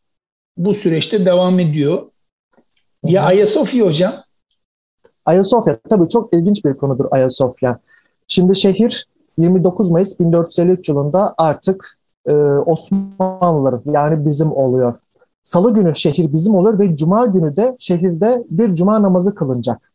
bu 0.56 0.74
süreçte 0.74 1.26
devam 1.26 1.58
ediyor. 1.58 2.02
Ya 3.04 3.22
Ayasofya 3.22 3.86
hocam? 3.86 4.12
Ayasofya 5.24 5.78
tabii 5.88 6.08
çok 6.08 6.34
ilginç 6.34 6.64
bir 6.64 6.74
konudur 6.74 7.04
Ayasofya. 7.10 7.78
Şimdi 8.28 8.56
şehir 8.56 9.06
29 9.38 9.90
Mayıs 9.90 10.20
1453 10.20 10.88
yılında 10.88 11.34
artık 11.38 11.98
e, 12.26 12.32
Osmanlıların 12.66 13.92
yani 13.92 14.26
bizim 14.26 14.52
oluyor. 14.52 14.94
Salı 15.42 15.74
günü 15.74 15.94
şehir 15.94 16.32
bizim 16.32 16.54
olur 16.54 16.78
ve 16.78 16.96
cuma 16.96 17.26
günü 17.26 17.56
de 17.56 17.76
şehirde 17.78 18.44
bir 18.50 18.74
cuma 18.74 19.02
namazı 19.02 19.34
kılınacak. 19.34 19.92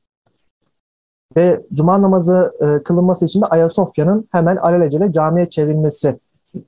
Ve 1.38 1.66
cuma 1.74 2.02
namazı 2.02 2.52
e, 2.62 2.84
kılınması 2.84 3.26
için 3.26 3.42
de 3.42 3.46
Ayasofya'nın 3.46 4.28
hemen 4.32 4.56
alelacele 4.56 5.12
camiye 5.12 5.50
çevrilmesi 5.50 6.20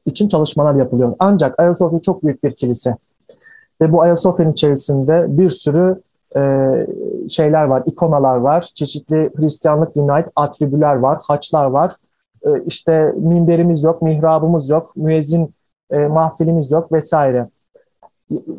için 0.05 0.27
çalışmalar 0.27 0.75
yapılıyor. 0.75 1.15
Ancak 1.19 1.59
Ayasofya 1.59 1.99
çok 1.99 2.23
büyük 2.23 2.43
bir 2.43 2.55
kilise. 2.55 2.97
Ve 3.81 3.91
bu 3.91 4.01
Ayasofya'nın 4.01 4.51
içerisinde 4.51 5.25
bir 5.27 5.49
sürü 5.49 6.01
şeyler 7.29 7.63
var, 7.63 7.83
ikonalar 7.85 8.35
var, 8.35 8.61
çeşitli 8.61 9.29
Hristiyanlık 9.35 9.95
dinine 9.95 10.11
ait 10.11 10.27
atribüler 10.35 10.95
var, 10.95 11.19
haçlar 11.23 11.65
var. 11.65 11.91
E, 12.45 12.49
işte 12.65 13.13
minberimiz 13.17 13.83
yok, 13.83 14.01
mihrabımız 14.01 14.69
yok, 14.69 14.95
müezzin 14.95 15.53
e, 15.91 15.97
mahfilimiz 15.97 16.71
yok 16.71 16.91
vesaire. 16.91 17.49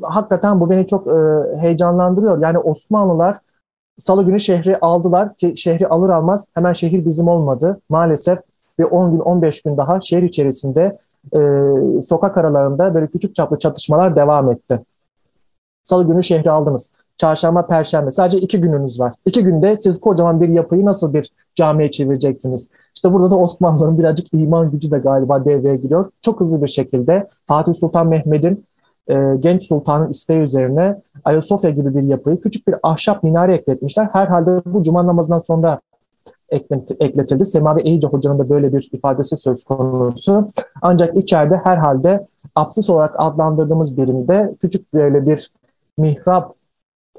Hakikaten 0.03 0.61
bu 0.61 0.71
beni 0.71 0.87
çok 0.87 1.07
e, 1.07 1.13
heyecanlandırıyor. 1.61 2.43
Yani 2.43 2.59
Osmanlılar 2.59 3.39
Salı 3.99 4.25
günü 4.25 4.41
şehri 4.41 4.77
aldılar 4.77 5.35
ki 5.35 5.57
şehri 5.57 5.89
alır 5.89 6.09
almaz 6.09 6.49
hemen 6.55 6.73
şehir 6.73 7.07
bizim 7.07 7.29
olmadı. 7.29 7.81
Maalesef 7.89 8.39
bir 8.79 8.85
10 8.85 9.11
gün 9.11 9.19
15 9.19 9.63
gün 9.63 9.77
daha 9.77 10.01
şehir 10.01 10.23
içerisinde 10.23 10.99
e, 11.35 11.41
sokak 12.03 12.39
aralarında 12.39 12.95
böyle 12.95 13.07
küçük 13.07 13.35
çaplı 13.35 13.59
çatışmalar 13.59 14.17
devam 14.17 14.51
etti. 14.51 14.81
Salı 15.83 16.07
günü 16.07 16.23
şehri 16.23 16.51
aldınız. 16.51 16.93
Çarşamba, 17.17 17.67
Perşembe. 17.67 18.13
Sadece 18.13 18.39
iki 18.39 18.61
gününüz 18.61 19.01
var. 19.01 19.13
İki 19.27 19.45
günde 19.45 19.77
siz 19.77 20.01
kocaman 20.01 20.41
bir 20.41 20.49
yapıyı 20.49 20.85
nasıl 20.85 21.15
bir 21.15 21.31
camiye 21.55 21.91
çevireceksiniz? 21.91 22.71
İşte 22.95 23.13
burada 23.13 23.31
da 23.31 23.37
Osmanlıların 23.37 23.99
birazcık 23.99 24.35
iman 24.35 24.71
gücü 24.71 24.91
de 24.91 24.99
galiba 24.99 25.45
devreye 25.45 25.77
giriyor. 25.77 26.11
Çok 26.23 26.41
hızlı 26.41 26.63
bir 26.63 26.69
şekilde 26.69 27.29
Fatih 27.45 27.75
Sultan 27.75 28.07
Mehmet'in 28.07 28.65
e, 29.09 29.37
genç 29.41 29.63
sultanın 29.63 30.11
isteği 30.11 30.39
üzerine 30.39 31.01
Ayasofya 31.25 31.71
gibi 31.71 31.95
bir 31.95 32.03
yapıyı 32.03 32.41
küçük 32.41 32.69
bir 32.69 32.75
ahşap 32.83 33.23
minare 33.23 33.55
ekletmişler. 33.55 34.09
Herhalde 34.13 34.51
bu 34.67 34.83
cuma 34.83 35.07
namazından 35.07 35.39
sonra 35.39 35.81
ekletildi. 37.01 37.45
Semavi 37.45 37.81
Eyice 37.81 38.07
Hoca'nın 38.09 38.39
da 38.39 38.49
böyle 38.49 38.73
bir 38.73 38.89
ifadesi 38.93 39.37
söz 39.37 39.65
konusu. 39.65 40.53
Ancak 40.83 41.17
içeride 41.17 41.57
herhalde 41.65 42.27
apsis 42.55 42.91
olarak 42.91 43.15
adlandırdığımız 43.19 43.97
birimde 43.97 44.55
küçük 44.61 44.95
böyle 44.95 45.27
bir 45.27 45.53
mihrap 45.99 46.56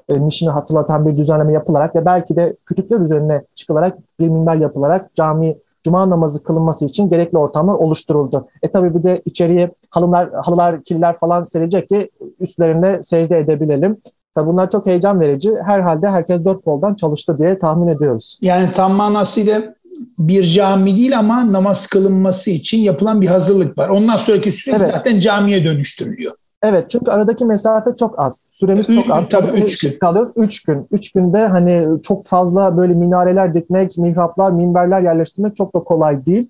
e, 0.10 0.26
nişini 0.26 0.50
hatırlatan 0.50 1.08
bir 1.08 1.18
düzenleme 1.18 1.54
yapılarak 1.54 1.96
ve 1.96 2.06
belki 2.06 2.36
de 2.36 2.56
kütükler 2.66 3.00
üzerine 3.00 3.44
çıkılarak 3.56 3.98
bir 4.20 4.28
minber 4.28 4.56
yapılarak 4.56 5.16
cami 5.16 5.58
cuma 5.84 6.10
namazı 6.10 6.44
kılınması 6.44 6.86
için 6.86 7.10
gerekli 7.10 7.38
ortamlar 7.38 7.74
oluşturuldu. 7.74 8.48
E 8.64 8.72
tabii 8.72 8.96
bir 8.96 9.04
de 9.04 9.22
içeriye 9.26 9.72
halılar, 9.90 10.30
halılar, 10.34 10.84
killer 10.84 11.14
falan 11.14 11.44
serecek 11.44 11.90
ki 11.90 12.10
üstlerinde 12.40 13.04
secde 13.04 13.38
edebilelim. 13.38 13.98
Tabii 14.36 14.48
bunlar 14.48 14.70
çok 14.70 14.86
heyecan 14.86 15.20
verici. 15.20 15.52
Herhalde 15.66 16.08
herkes 16.08 16.46
dört 16.46 16.64
koldan 16.64 16.96
çalıştı 16.96 17.38
diye 17.38 17.60
tahmin 17.60 17.88
ediyoruz. 17.88 18.38
Yani 18.42 18.72
tam 18.72 18.94
manasıyla 18.94 19.76
bir 20.18 20.44
cami 20.44 20.98
değil 20.98 21.20
ama 21.20 21.52
namaz 21.52 21.88
kılınması 21.88 22.52
için 22.52 22.78
yapılan 22.78 23.22
bir 23.22 23.28
hazırlık 23.28 23.78
var. 23.78 23.90
Ondan 23.90 24.18
sonraki 24.18 24.52
süreç 24.52 24.82
evet. 24.82 24.92
zaten 24.92 25.20
camiye 25.20 25.64
dönüştürülüyor. 25.64 26.34
Evet 26.64 26.90
çünkü 26.90 27.12
aradaki 27.12 27.46
mesafe 27.46 27.96
çok 28.00 28.20
az. 28.20 28.48
Süremiz 28.52 28.88
çok 28.88 29.12
az. 29.12 29.30
Tabii 29.30 29.58
üç 29.58 29.80
gün. 29.80 30.00
Kalıyoruz. 30.00 30.32
Üç 30.36 30.64
gün. 30.64 30.88
Üç 30.92 31.12
günde 31.12 31.48
hani 31.48 32.02
çok 32.02 32.26
fazla 32.26 32.78
böyle 32.78 32.94
minareler 32.94 33.54
dikmek, 33.54 33.98
mihraplar, 33.98 34.52
minberler 34.52 35.02
yerleştirmek 35.02 35.56
çok 35.56 35.76
da 35.76 35.80
kolay 35.80 36.26
değil. 36.26 36.50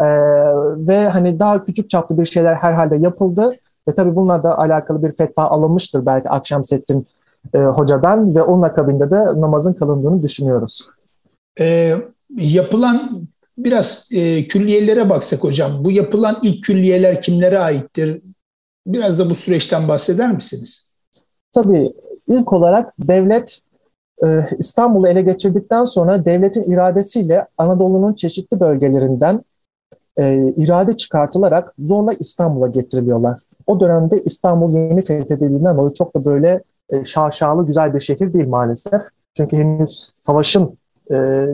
Ee, 0.00 0.04
ve 0.76 1.08
hani 1.08 1.38
daha 1.38 1.64
küçük 1.64 1.90
çaplı 1.90 2.18
bir 2.18 2.24
şeyler 2.24 2.54
herhalde 2.54 2.96
yapıldı. 2.96 3.56
Ve 3.88 3.94
tabii 3.94 4.16
bununla 4.16 4.42
da 4.42 4.58
alakalı 4.58 5.02
bir 5.02 5.12
fetva 5.12 5.42
alınmıştır 5.42 6.06
belki 6.06 6.28
akşam 6.28 6.64
settin 6.64 7.06
e, 7.54 7.58
hocadan 7.58 8.34
ve 8.34 8.42
onun 8.42 8.62
akabinde 8.62 9.10
de 9.10 9.16
namazın 9.16 9.72
kılındığını 9.72 10.22
düşünüyoruz. 10.22 10.88
Ee, 11.60 11.94
yapılan 12.36 13.28
biraz 13.58 14.08
e, 14.12 14.48
külliyelere 14.48 15.10
baksak 15.10 15.44
hocam. 15.44 15.84
Bu 15.84 15.90
yapılan 15.90 16.38
ilk 16.42 16.64
külliyeler 16.64 17.22
kimlere 17.22 17.58
aittir? 17.58 18.20
Biraz 18.86 19.18
da 19.18 19.30
bu 19.30 19.34
süreçten 19.34 19.88
bahseder 19.88 20.32
misiniz? 20.32 20.96
Tabii 21.52 21.92
ilk 22.28 22.52
olarak 22.52 22.92
devlet 22.98 23.60
e, 24.24 24.26
İstanbul'u 24.58 25.08
ele 25.08 25.22
geçirdikten 25.22 25.84
sonra 25.84 26.24
devletin 26.24 26.72
iradesiyle 26.72 27.46
Anadolu'nun 27.58 28.14
çeşitli 28.14 28.60
bölgelerinden 28.60 29.44
e, 30.16 30.52
irade 30.56 30.96
çıkartılarak 30.96 31.74
zorla 31.78 32.12
İstanbul'a 32.12 32.66
getiriliyorlar. 32.66 33.40
O 33.66 33.80
dönemde 33.80 34.22
İstanbul 34.24 34.74
yeni 34.74 35.02
fethedildiğinden 35.02 35.76
dolayı 35.76 35.92
çok 35.92 36.16
da 36.16 36.24
böyle 36.24 36.62
e, 36.90 37.04
şaşalı 37.04 37.66
güzel 37.66 37.94
bir 37.94 38.00
şehir 38.00 38.32
değil 38.32 38.48
maalesef. 38.48 39.02
Çünkü 39.36 39.56
henüz 39.56 40.12
savaşın 40.22 40.78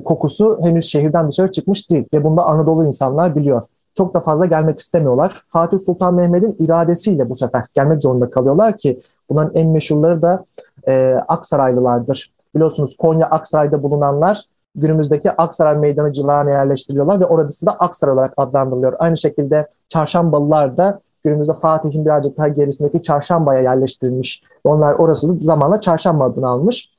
kokusu 0.05 0.59
henüz 0.63 0.85
şehirden 0.85 1.29
dışarı 1.29 1.51
çıkmış 1.51 1.91
değil 1.91 2.05
ve 2.15 2.25
bunda 2.25 2.43
Anadolu 2.43 2.87
insanlar 2.87 3.37
biliyor 3.37 3.65
çok 3.94 4.14
da 4.14 4.20
fazla 4.20 4.47
gelmek 4.47 4.78
istemiyorlar. 4.78 5.42
Fatih 5.49 5.78
Sultan 5.78 6.14
Mehmet'in 6.14 6.56
iradesiyle 6.59 7.30
bu 7.30 7.37
sefer 7.37 7.64
gelmek 7.75 8.02
zorunda 8.02 8.30
kalıyorlar 8.30 8.78
ki 8.78 9.00
bunların 9.30 9.54
en 9.54 9.68
meşhurları 9.68 10.23
da 10.23 10.44
e, 10.88 11.14
Aksaraylılardır. 11.28 12.32
Biliyorsunuz 12.54 12.97
Konya 12.97 13.26
Aksaray'da 13.26 13.82
bulunanlar 13.82 14.44
günümüzdeki 14.75 15.30
Aksaray 15.30 15.76
Meydanı 15.76 16.12
civarına 16.12 16.50
yerleştiriliyorlar 16.50 17.20
ve 17.20 17.26
orası 17.26 17.66
da 17.66 17.70
Aksaray 17.73 18.14
olarak 18.14 18.35
adlandırılıyor. 18.37 18.92
Aynı 18.99 19.16
şekilde 19.16 19.66
Çarşambalılar 19.88 20.76
da 20.76 21.00
günümüzde 21.25 21.54
Fatih'in 21.54 22.04
birazcık 22.04 22.38
daha 22.38 22.49
gerisindeki 22.49 23.02
Çarşamba'ya 23.02 23.61
yerleştirilmiş. 23.61 24.42
Onlar 24.64 24.94
orası 24.94 25.37
zamanla 25.40 25.80
Çarşamba 25.80 26.25
adını 26.25 26.49
almış. 26.49 26.90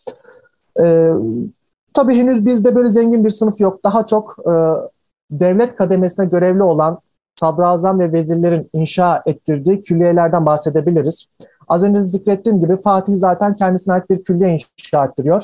Ee, 0.79 1.11
tabii 1.93 2.15
henüz 2.15 2.45
bizde 2.45 2.75
böyle 2.75 2.91
zengin 2.91 3.23
bir 3.23 3.29
sınıf 3.29 3.59
yok. 3.59 3.83
Daha 3.83 4.05
çok 4.05 4.35
e, 4.45 4.53
devlet 5.31 5.75
kademesine 5.75 6.25
görevli 6.25 6.63
olan 6.63 6.99
sadrazam 7.35 7.99
ve 7.99 8.13
vezirlerin 8.13 8.69
inşa 8.73 9.23
ettirdiği 9.25 9.83
külliyelerden 9.83 10.45
bahsedebiliriz. 10.45 11.25
Az 11.67 11.83
önce 11.83 12.05
zikrettiğim 12.05 12.59
gibi 12.59 12.77
Fatih 12.77 13.13
zaten 13.15 13.55
kendisine 13.55 13.93
ait 13.93 14.09
bir 14.09 14.23
külliye 14.23 14.53
inşa 14.53 15.05
ettiriyor 15.05 15.43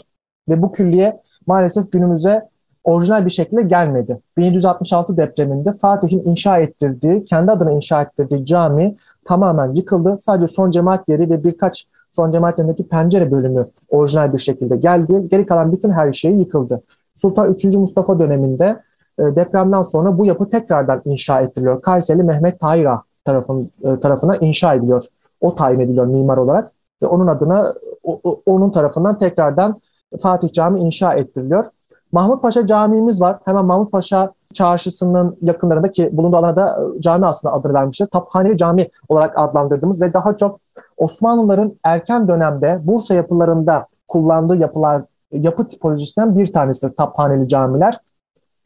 ve 0.49 0.61
bu 0.61 0.71
külliye 0.71 1.21
maalesef 1.47 1.91
günümüze 1.91 2.49
orijinal 2.83 3.25
bir 3.25 3.31
şekilde 3.31 3.61
gelmedi. 3.61 4.19
1766 4.37 5.17
depreminde 5.17 5.73
Fatih'in 5.73 6.25
inşa 6.25 6.57
ettirdiği, 6.57 7.23
kendi 7.23 7.51
adına 7.51 7.71
inşa 7.71 8.01
ettirdiği 8.01 8.45
cami 8.45 8.95
tamamen 9.25 9.73
yıkıldı. 9.73 10.17
Sadece 10.19 10.47
son 10.47 10.71
cemaat 10.71 11.09
yeri 11.09 11.29
ve 11.29 11.43
birkaç 11.43 11.87
son 12.11 12.31
cemaat 12.31 12.59
yerindeki 12.59 12.87
pencere 12.87 13.31
bölümü 13.31 13.67
orijinal 13.89 14.33
bir 14.33 14.37
şekilde 14.37 14.77
geldi. 14.77 15.27
Geri 15.31 15.45
kalan 15.45 15.71
bütün 15.71 15.91
her 15.91 16.13
şey 16.13 16.31
yıkıldı. 16.31 16.81
Sultan 17.15 17.53
3. 17.53 17.65
Mustafa 17.65 18.19
döneminde 18.19 18.79
depremden 19.19 19.83
sonra 19.83 20.17
bu 20.17 20.25
yapı 20.25 20.49
tekrardan 20.49 21.01
inşa 21.05 21.41
ediliyor. 21.41 21.81
Kayseri 21.81 22.23
Mehmet 22.23 22.59
Tayra 22.59 23.01
tarafın, 23.25 23.71
e, 23.83 23.99
tarafına 23.99 24.37
inşa 24.37 24.73
ediliyor. 24.73 25.05
O 25.41 25.55
tayin 25.55 25.79
ediliyor 25.79 26.05
mimar 26.05 26.37
olarak 26.37 26.71
ve 27.01 27.07
onun 27.07 27.27
adına 27.27 27.73
o, 28.03 28.21
onun 28.45 28.69
tarafından 28.69 29.17
tekrardan 29.17 29.81
Fatih 30.21 30.51
Camii 30.51 30.81
inşa 30.81 31.13
ettiriliyor. 31.13 31.65
Mahmut 32.11 32.41
Paşa 32.41 32.65
Camii'miz 32.65 33.21
var. 33.21 33.39
Hemen 33.45 33.65
Mahmut 33.65 33.91
Paşa 33.91 34.31
çarşısının 34.53 35.37
yakınlarında 35.41 35.91
ki 35.91 36.09
bulunduğu 36.11 36.37
alana 36.37 36.55
da 36.55 36.79
e, 36.97 37.01
cami 37.01 37.25
aslında 37.25 37.53
adını 37.53 37.73
vermiştir. 37.73 38.05
Taphaneli 38.05 38.57
Cami 38.57 38.89
olarak 39.09 39.39
adlandırdığımız 39.39 40.01
ve 40.01 40.13
daha 40.13 40.37
çok 40.37 40.59
Osmanlıların 40.97 41.73
erken 41.83 42.27
dönemde 42.27 42.79
Bursa 42.83 43.13
yapılarında 43.15 43.87
kullandığı 44.07 44.57
yapılar 44.57 45.01
yapı 45.31 45.67
tipolojisinden 45.67 46.37
bir 46.37 46.53
tanesidir 46.53 46.95
Taphaneli 46.95 47.47
camiler 47.47 47.99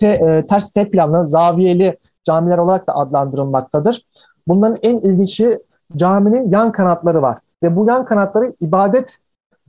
te, 0.01 0.07
e, 0.07 0.47
ters 0.47 0.71
T 0.71 0.89
planlı, 0.89 1.27
zaviyeli 1.27 1.97
camiler 2.23 2.57
olarak 2.57 2.87
da 2.87 2.95
adlandırılmaktadır. 2.95 4.05
Bunların 4.47 4.77
en 4.81 4.97
ilginci 4.97 5.59
caminin 5.95 6.51
yan 6.51 6.71
kanatları 6.71 7.21
var. 7.21 7.37
Ve 7.63 7.75
bu 7.75 7.85
yan 7.87 8.05
kanatları 8.05 8.53
ibadet 8.61 9.17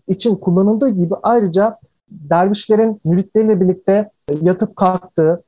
için 0.09 0.37
kullanıldığı 0.37 0.89
gibi 0.89 1.15
ayrıca 1.23 1.79
dervişlerin 2.11 3.01
müritleriyle 3.05 3.61
birlikte 3.61 4.11
yatıp 4.43 4.77
kalktığı, 4.77 5.43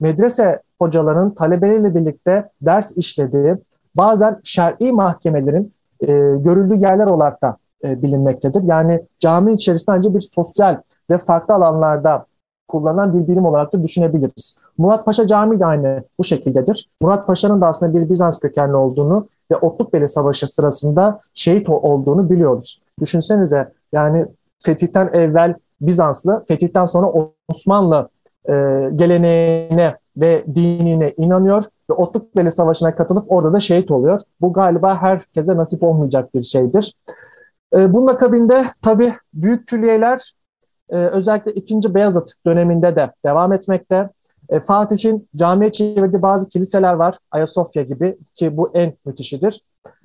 medrese 0.00 0.62
hocalarının 0.80 1.30
talebeleriyle 1.30 1.94
birlikte 1.94 2.50
ders 2.60 2.96
işlediği, 2.96 3.56
bazen 3.94 4.40
şer'i 4.44 4.92
mahkemelerin 4.92 5.72
e, 6.00 6.06
görüldüğü 6.36 6.76
yerler 6.76 7.06
olarak 7.06 7.42
da 7.42 7.56
e, 7.84 8.02
bilinmektedir. 8.02 8.62
Yani 8.62 9.00
cami 9.20 9.52
içerisinde 9.52 9.96
ancak 9.96 10.14
bir 10.14 10.20
sosyal 10.20 10.80
ve 11.10 11.18
farklı 11.18 11.54
alanlarda 11.54 12.26
kullanılan 12.68 13.14
bir 13.14 13.28
birim 13.28 13.46
olarak 13.46 13.72
da 13.72 13.82
düşünebiliriz. 13.82 14.56
Murat 14.78 15.04
Paşa 15.04 15.26
Camii 15.26 15.60
de 15.60 15.66
aynı 15.66 16.04
bu 16.18 16.24
şekildedir. 16.24 16.88
Murat 17.00 17.26
Paşa'nın 17.26 17.60
da 17.60 17.66
aslında 17.66 17.94
bir 17.94 18.10
Bizans 18.10 18.40
kökenli 18.40 18.76
olduğunu 18.76 19.28
ve 19.52 19.56
Otlukbeli 19.56 20.08
Savaşı 20.08 20.54
sırasında 20.54 21.20
şehit 21.34 21.68
olduğunu 21.68 22.30
biliyoruz. 22.30 22.82
Düşünsenize 23.00 23.72
yani 23.92 24.26
fetihten 24.64 25.10
evvel 25.12 25.54
Bizanslı, 25.80 26.44
fetihten 26.48 26.86
sonra 26.86 27.12
Osmanlı 27.48 28.08
e, 28.48 28.52
geleneğine 28.96 29.96
ve 30.16 30.44
dinine 30.54 31.14
inanıyor 31.16 31.64
ve 31.90 31.94
Otlukbeli 31.94 32.50
Savaşı'na 32.50 32.94
katılıp 32.94 33.32
orada 33.32 33.52
da 33.52 33.60
şehit 33.60 33.90
oluyor. 33.90 34.20
Bu 34.40 34.52
galiba 34.52 34.96
herkese 35.02 35.56
nasip 35.56 35.82
olmayacak 35.82 36.34
bir 36.34 36.42
şeydir. 36.42 36.94
E, 37.76 37.92
bunun 37.92 38.06
akabinde 38.06 38.64
tabii 38.82 39.12
büyük 39.34 39.66
külliyeler 39.66 40.32
e, 40.92 40.96
özellikle 40.96 41.52
2. 41.52 41.94
Beyazıt 41.94 42.32
döneminde 42.46 42.96
de 42.96 43.12
devam 43.24 43.52
etmekte. 43.52 44.08
E, 44.48 44.60
Fatih'in 44.60 45.28
camiye 45.36 45.72
çevirdiği 45.72 46.22
bazı 46.22 46.48
kiliseler 46.48 46.92
var. 46.92 47.18
Ayasofya 47.30 47.82
gibi 47.82 48.18
ki 48.34 48.56
bu 48.56 48.70
en 48.74 48.94
müthişidir. 49.06 49.60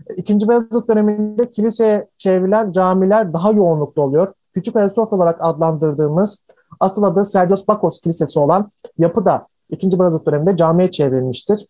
E, 0.10 0.13
İkinci 0.15 0.50
Beyazıt 0.50 0.89
döneminde 0.89 1.51
kiliseye 1.51 2.08
çevrilen 2.17 2.72
camiler 2.72 3.34
daha 3.34 3.51
yoğunlukta 3.51 4.01
oluyor. 4.01 4.27
Küçük 4.53 4.75
Ayasofya 4.75 5.17
olarak 5.17 5.38
adlandırdığımız 5.39 6.39
asıl 6.79 7.03
adı 7.03 7.24
Sergios 7.24 7.67
Bakos 7.67 8.01
Kilisesi 8.01 8.39
olan 8.39 8.72
yapı 8.98 9.25
da 9.25 9.48
İkinci 9.70 10.00
Beyazıt 10.00 10.27
döneminde 10.27 10.58
camiye 10.58 10.91
çevrilmiştir. 10.91 11.67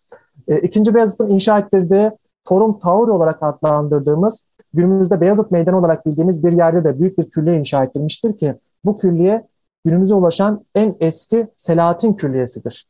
E, 0.48 0.60
İkinci 0.60 0.96
Beyazıt'ın 0.96 1.30
inşa 1.30 1.60
ettirdiği 1.60 2.12
Forum 2.48 2.80
Tauri 2.80 3.12
olarak 3.12 3.44
adlandırdığımız 3.44 4.46
günümüzde 4.74 5.22
Beyazıt 5.22 5.52
Meydanı 5.52 5.80
olarak 5.80 6.06
bildiğimiz 6.06 6.44
bir 6.44 6.54
yerde 6.54 6.84
de 6.84 7.00
büyük 7.00 7.18
bir 7.18 7.30
külliye 7.30 7.60
inşa 7.60 7.84
ettirmiştir 7.84 8.38
ki 8.38 8.56
bu 8.86 8.98
külliye 8.98 9.48
günümüze 9.86 10.16
ulaşan 10.16 10.66
en 10.76 10.96
eski 11.00 11.48
Selahattin 11.56 12.14
Külliyesi'dir. 12.14 12.88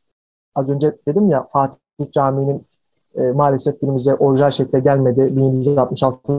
Az 0.54 0.70
önce 0.70 0.96
dedim 1.08 1.30
ya 1.30 1.46
Fatih 1.52 1.78
Camii'nin 2.12 2.66
e, 3.14 3.32
maalesef 3.32 3.80
günümüze 3.80 4.14
orijinal 4.14 4.50
şekle 4.50 4.80
gelmedi. 4.80 5.36
1766 5.36 6.32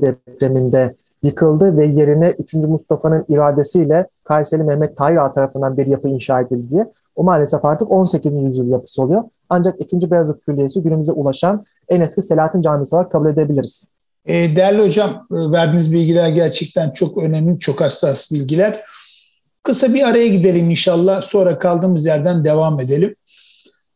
depreminde 0.00 0.94
yıkıldı 1.22 1.76
ve 1.76 1.86
yerine 1.86 2.30
3. 2.30 2.54
Mustafa'nın 2.54 3.24
iradesiyle 3.28 4.06
Kayseri 4.24 4.62
Mehmet 4.62 4.96
Tahir 4.96 5.32
tarafından 5.34 5.76
bir 5.76 5.86
yapı 5.86 6.08
inşa 6.08 6.40
edildi 6.40 6.70
diye. 6.70 6.92
O 7.16 7.24
maalesef 7.24 7.64
artık 7.64 7.90
18. 7.90 8.42
yüzyıl 8.42 8.68
yapısı 8.68 9.02
oluyor. 9.02 9.24
Ancak 9.48 9.80
2. 9.80 10.10
Beyazıt 10.10 10.44
Külliyesi 10.44 10.82
günümüze 10.82 11.12
ulaşan 11.12 11.64
en 11.88 12.00
eski 12.00 12.22
Selahattin 12.22 12.62
Camisi 12.62 12.94
olarak 12.94 13.12
kabul 13.12 13.28
edebiliriz. 13.28 13.86
E, 14.26 14.56
değerli 14.56 14.82
hocam, 14.82 15.26
e, 15.30 15.34
verdiğiniz 15.34 15.94
bilgiler 15.94 16.28
gerçekten 16.28 16.90
çok 16.90 17.18
önemli, 17.18 17.58
çok 17.58 17.80
hassas 17.80 18.32
bilgiler. 18.32 18.80
Kısa 19.62 19.94
bir 19.94 20.02
araya 20.02 20.26
gidelim 20.26 20.70
inşallah. 20.70 21.22
Sonra 21.22 21.58
kaldığımız 21.58 22.06
yerden 22.06 22.44
devam 22.44 22.80
edelim. 22.80 23.16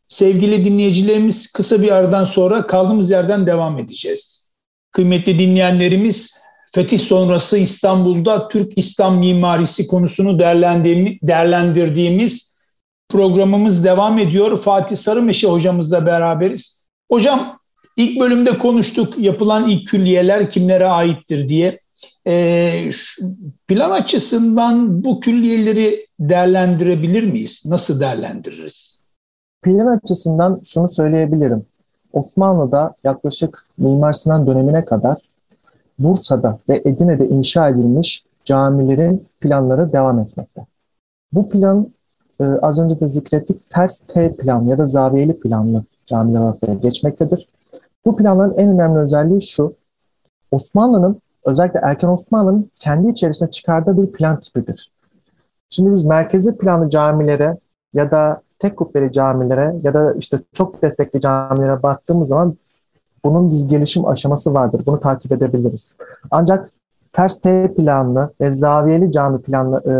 Sevgili 0.07 0.65
dinleyicilerimiz 0.65 1.51
kısa 1.51 1.81
bir 1.81 1.91
aradan 1.91 2.25
sonra 2.25 2.67
kaldığımız 2.67 3.11
yerden 3.11 3.47
devam 3.47 3.79
edeceğiz. 3.79 4.55
Kıymetli 4.91 5.39
dinleyenlerimiz 5.39 6.41
fetih 6.73 6.99
sonrası 6.99 7.57
İstanbul'da 7.57 8.47
Türk 8.47 8.77
İslam 8.77 9.19
mimarisi 9.19 9.87
konusunu 9.87 10.39
değerlendirdiğimiz 10.39 12.61
programımız 13.09 13.85
devam 13.85 14.19
ediyor. 14.19 14.57
Fatih 14.57 14.95
Sarımeşe 14.95 15.47
hocamızla 15.47 16.05
beraberiz. 16.05 16.89
Hocam 17.11 17.60
ilk 18.01 18.19
bölümde 18.19 18.57
konuştuk 18.57 19.17
yapılan 19.17 19.67
ilk 19.69 19.87
külliyeler 19.87 20.49
kimlere 20.49 20.87
aittir 20.87 21.49
diye. 21.49 21.79
E, 22.27 22.89
plan 23.67 23.91
açısından 23.91 25.03
bu 25.03 25.19
külliyeleri 25.19 26.07
değerlendirebilir 26.19 27.23
miyiz? 27.23 27.63
Nasıl 27.69 27.99
değerlendiririz? 27.99 29.07
Plan 29.61 29.97
açısından 29.97 30.61
şunu 30.65 30.89
söyleyebilirim. 30.89 31.65
Osmanlı'da 32.13 32.95
yaklaşık 33.03 33.65
Mimar 33.77 34.13
Sinan 34.13 34.47
dönemine 34.47 34.85
kadar 34.85 35.17
Bursa'da 35.99 36.59
ve 36.69 36.81
Edirne'de 36.85 37.27
inşa 37.27 37.69
edilmiş 37.69 38.23
camilerin 38.45 39.27
planları 39.39 39.93
devam 39.93 40.19
etmekte. 40.19 40.65
Bu 41.33 41.49
plan 41.49 41.87
e, 42.39 42.43
az 42.43 42.79
önce 42.79 42.99
de 42.99 43.07
zikrettik 43.07 43.69
ters 43.69 43.99
T 43.99 44.35
plan 44.35 44.63
ya 44.63 44.77
da 44.77 44.85
zaviyeli 44.85 45.39
planlı 45.39 45.83
camiler 46.05 46.39
olarak 46.39 46.81
geçmektedir. 46.81 47.47
Bu 48.05 48.15
planların 48.15 48.53
en 48.57 48.69
önemli 48.69 48.99
özelliği 48.99 49.41
şu. 49.41 49.73
Osmanlı'nın 50.51 51.21
özellikle 51.45 51.79
erken 51.83 52.07
Osmanlı'nın 52.07 52.71
kendi 52.75 53.11
içerisinde 53.11 53.49
çıkardığı 53.49 54.01
bir 54.01 54.11
plan 54.11 54.39
tipidir. 54.39 54.91
Şimdi 55.69 55.93
biz 55.93 56.05
merkezi 56.05 56.57
planlı 56.57 56.89
camilere 56.89 57.57
ya 57.93 58.11
da 58.11 58.41
tek 58.59 58.77
kubbeli 58.77 59.11
camilere 59.11 59.75
ya 59.83 59.93
da 59.93 60.13
işte 60.13 60.39
çok 60.53 60.81
destekli 60.81 61.19
camilere 61.19 61.83
baktığımız 61.83 62.29
zaman 62.29 62.55
bunun 63.25 63.51
bir 63.51 63.69
gelişim 63.69 64.05
aşaması 64.05 64.53
vardır. 64.53 64.83
Bunu 64.85 64.99
takip 64.99 65.31
edebiliriz. 65.31 65.95
Ancak 66.31 66.69
ters 67.13 67.39
T 67.39 67.73
planlı 67.73 68.33
ve 68.41 68.51
zaviyeli 68.51 69.11
cami 69.11 69.41
planlı 69.41 69.83
e, 69.85 69.93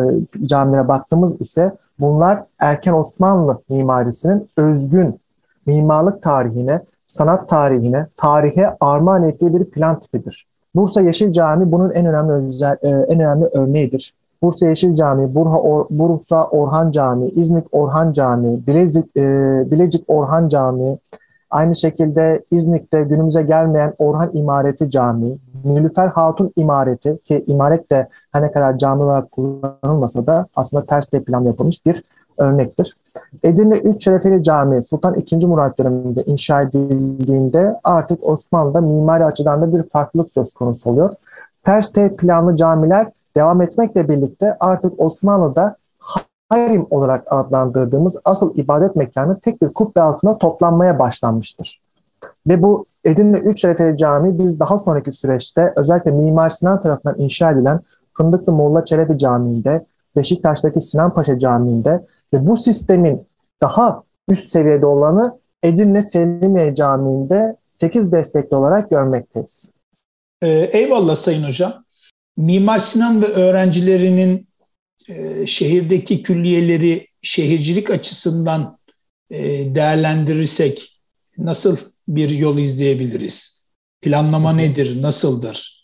camilere 0.47 0.87
baktığımız 0.87 1.41
ise 1.41 1.75
bunlar 1.99 2.43
erken 2.59 2.93
Osmanlı 2.93 3.61
mimarisinin 3.69 4.49
özgün 4.57 5.19
mimarlık 5.65 6.21
tarihine, 6.21 6.81
sanat 7.11 7.49
tarihine, 7.49 8.07
tarihe 8.17 8.75
armağan 8.79 9.23
ettiği 9.23 9.53
bir 9.53 9.65
plan 9.65 9.99
tipidir. 9.99 10.45
Bursa 10.75 11.01
Yeşil 11.01 11.31
Cami 11.31 11.71
bunun 11.71 11.91
en 11.91 12.05
önemli 12.05 12.31
özel, 12.31 12.77
e, 12.81 12.87
en 12.89 13.19
önemli 13.19 13.45
örneğidir. 13.45 14.13
Bursa 14.43 14.67
Yeşil 14.67 14.95
Cami, 14.95 15.35
Burha 15.35 15.59
Or, 15.59 15.85
Bursa 15.89 16.45
Orhan 16.45 16.91
Cami, 16.91 17.27
İznik 17.27 17.65
Orhan 17.71 18.11
Cami, 18.11 18.67
Bilezik, 18.67 19.17
e, 19.17 19.21
Bilecik 19.71 20.03
Orhan 20.07 20.49
Cami, 20.49 20.97
aynı 21.49 21.75
şekilde 21.75 22.43
İznik'te 22.51 23.01
günümüze 23.01 23.41
gelmeyen 23.41 23.93
Orhan 23.97 24.29
İmareti 24.33 24.89
Cami, 24.89 25.37
Nilüfer 25.65 26.07
Hatun 26.07 26.51
İmareti 26.55 27.17
ki 27.23 27.43
imaret 27.47 27.91
de 27.91 28.07
her 28.31 28.41
ne 28.41 28.51
kadar 28.51 28.77
cami 28.77 29.03
olarak 29.03 29.31
kullanılmasa 29.31 30.25
da 30.27 30.47
aslında 30.55 30.85
ters 30.85 31.11
de 31.11 31.23
plan 31.23 31.41
yapılmış 31.41 31.85
bir 31.85 32.03
örnektir. 32.37 32.95
Edirne 33.43 33.77
Üç 33.77 34.03
Şerefeli 34.03 34.43
Camii 34.43 34.83
Sultan 34.83 35.15
II. 35.15 35.45
Murat 35.45 35.79
döneminde 35.79 36.23
inşa 36.23 36.61
edildiğinde 36.61 37.79
artık 37.83 38.19
Osmanlı'da 38.23 38.81
mimari 38.81 39.25
açıdan 39.25 39.61
da 39.61 39.77
bir 39.77 39.83
farklılık 39.83 40.31
söz 40.31 40.53
konusu 40.53 40.89
oluyor. 40.89 41.11
Ters 41.65 41.91
T 41.91 42.15
planlı 42.15 42.55
camiler 42.55 43.07
devam 43.35 43.61
etmekle 43.61 44.09
birlikte 44.09 44.57
artık 44.59 44.99
Osmanlı'da 44.99 45.75
harim 46.49 46.87
olarak 46.89 47.23
adlandırdığımız 47.29 48.21
asıl 48.25 48.55
ibadet 48.55 48.95
mekanı 48.95 49.39
tek 49.39 49.61
bir 49.61 49.69
kubbe 49.69 50.01
altına 50.01 50.37
toplanmaya 50.37 50.99
başlanmıştır. 50.99 51.81
Ve 52.47 52.61
bu 52.61 52.85
Edirne 53.03 53.37
Üç 53.37 53.61
Şerefeli 53.61 53.97
Camii 53.97 54.39
biz 54.39 54.59
daha 54.59 54.79
sonraki 54.79 55.11
süreçte 55.11 55.73
özellikle 55.75 56.11
Mimar 56.11 56.49
Sinan 56.49 56.81
tarafından 56.81 57.19
inşa 57.19 57.51
edilen 57.51 57.79
Fındıklı 58.13 58.53
Molla 58.53 58.85
Çelebi 58.85 59.17
Camii'nde, 59.17 59.85
Beşiktaş'taki 60.15 60.81
Sinan 60.81 61.13
Paşa 61.13 61.37
Camii'nde 61.37 62.05
ve 62.33 62.47
bu 62.47 62.57
sistemin 62.57 63.27
daha 63.61 64.03
üst 64.29 64.49
seviyede 64.49 64.85
olanı 64.85 65.39
Edirne 65.63 66.01
Selimiye 66.01 66.75
Camii'nde 66.75 67.55
8 67.77 68.11
destekli 68.11 68.55
olarak 68.55 68.89
görmekteyiz. 68.89 69.71
Ee, 70.41 70.69
eyvallah 70.73 71.15
Sayın 71.15 71.43
Hocam. 71.43 71.73
Mimar 72.37 72.79
Sinan 72.79 73.21
ve 73.21 73.25
öğrencilerinin 73.25 74.47
e, 75.09 75.45
şehirdeki 75.45 76.23
külliyeleri 76.23 77.07
şehircilik 77.21 77.89
açısından 77.89 78.77
e, 79.29 79.39
değerlendirirsek 79.75 81.01
nasıl 81.37 81.77
bir 82.07 82.29
yol 82.29 82.57
izleyebiliriz? 82.57 83.65
Planlama 84.01 84.53
nedir, 84.53 85.01
nasıldır? 85.01 85.80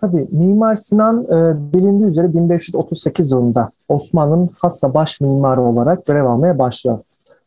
Tabii 0.00 0.28
Mimar 0.32 0.76
Sinan 0.76 1.24
e, 1.24 1.72
bilindiği 1.74 2.06
üzere 2.06 2.34
1538 2.34 3.32
yılında 3.32 3.70
Osmanlı'nın 3.88 4.50
hassa 4.58 4.94
baş 4.94 5.20
mimarı 5.20 5.62
olarak 5.62 6.06
görev 6.06 6.24
almaya 6.24 6.58
başlıyor. 6.58 6.98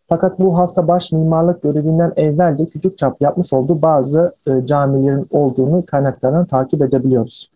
Fakat 0.10 0.40
bu 0.40 0.58
hassa 0.58 0.88
baş 0.88 1.12
mimarlık 1.12 1.64
görevinden 1.64 2.14
evvel 2.16 2.58
de 2.58 2.66
küçük 2.66 2.98
çap 2.98 3.22
yapmış 3.22 3.54
olduğu 3.54 3.82
bazı 3.82 4.36
e, 4.48 4.66
camilerin 4.66 5.28
olduğunu 5.32 5.86
kaynaklardan 5.86 6.46
takip 6.46 6.82
edebiliyoruz. 6.82 7.52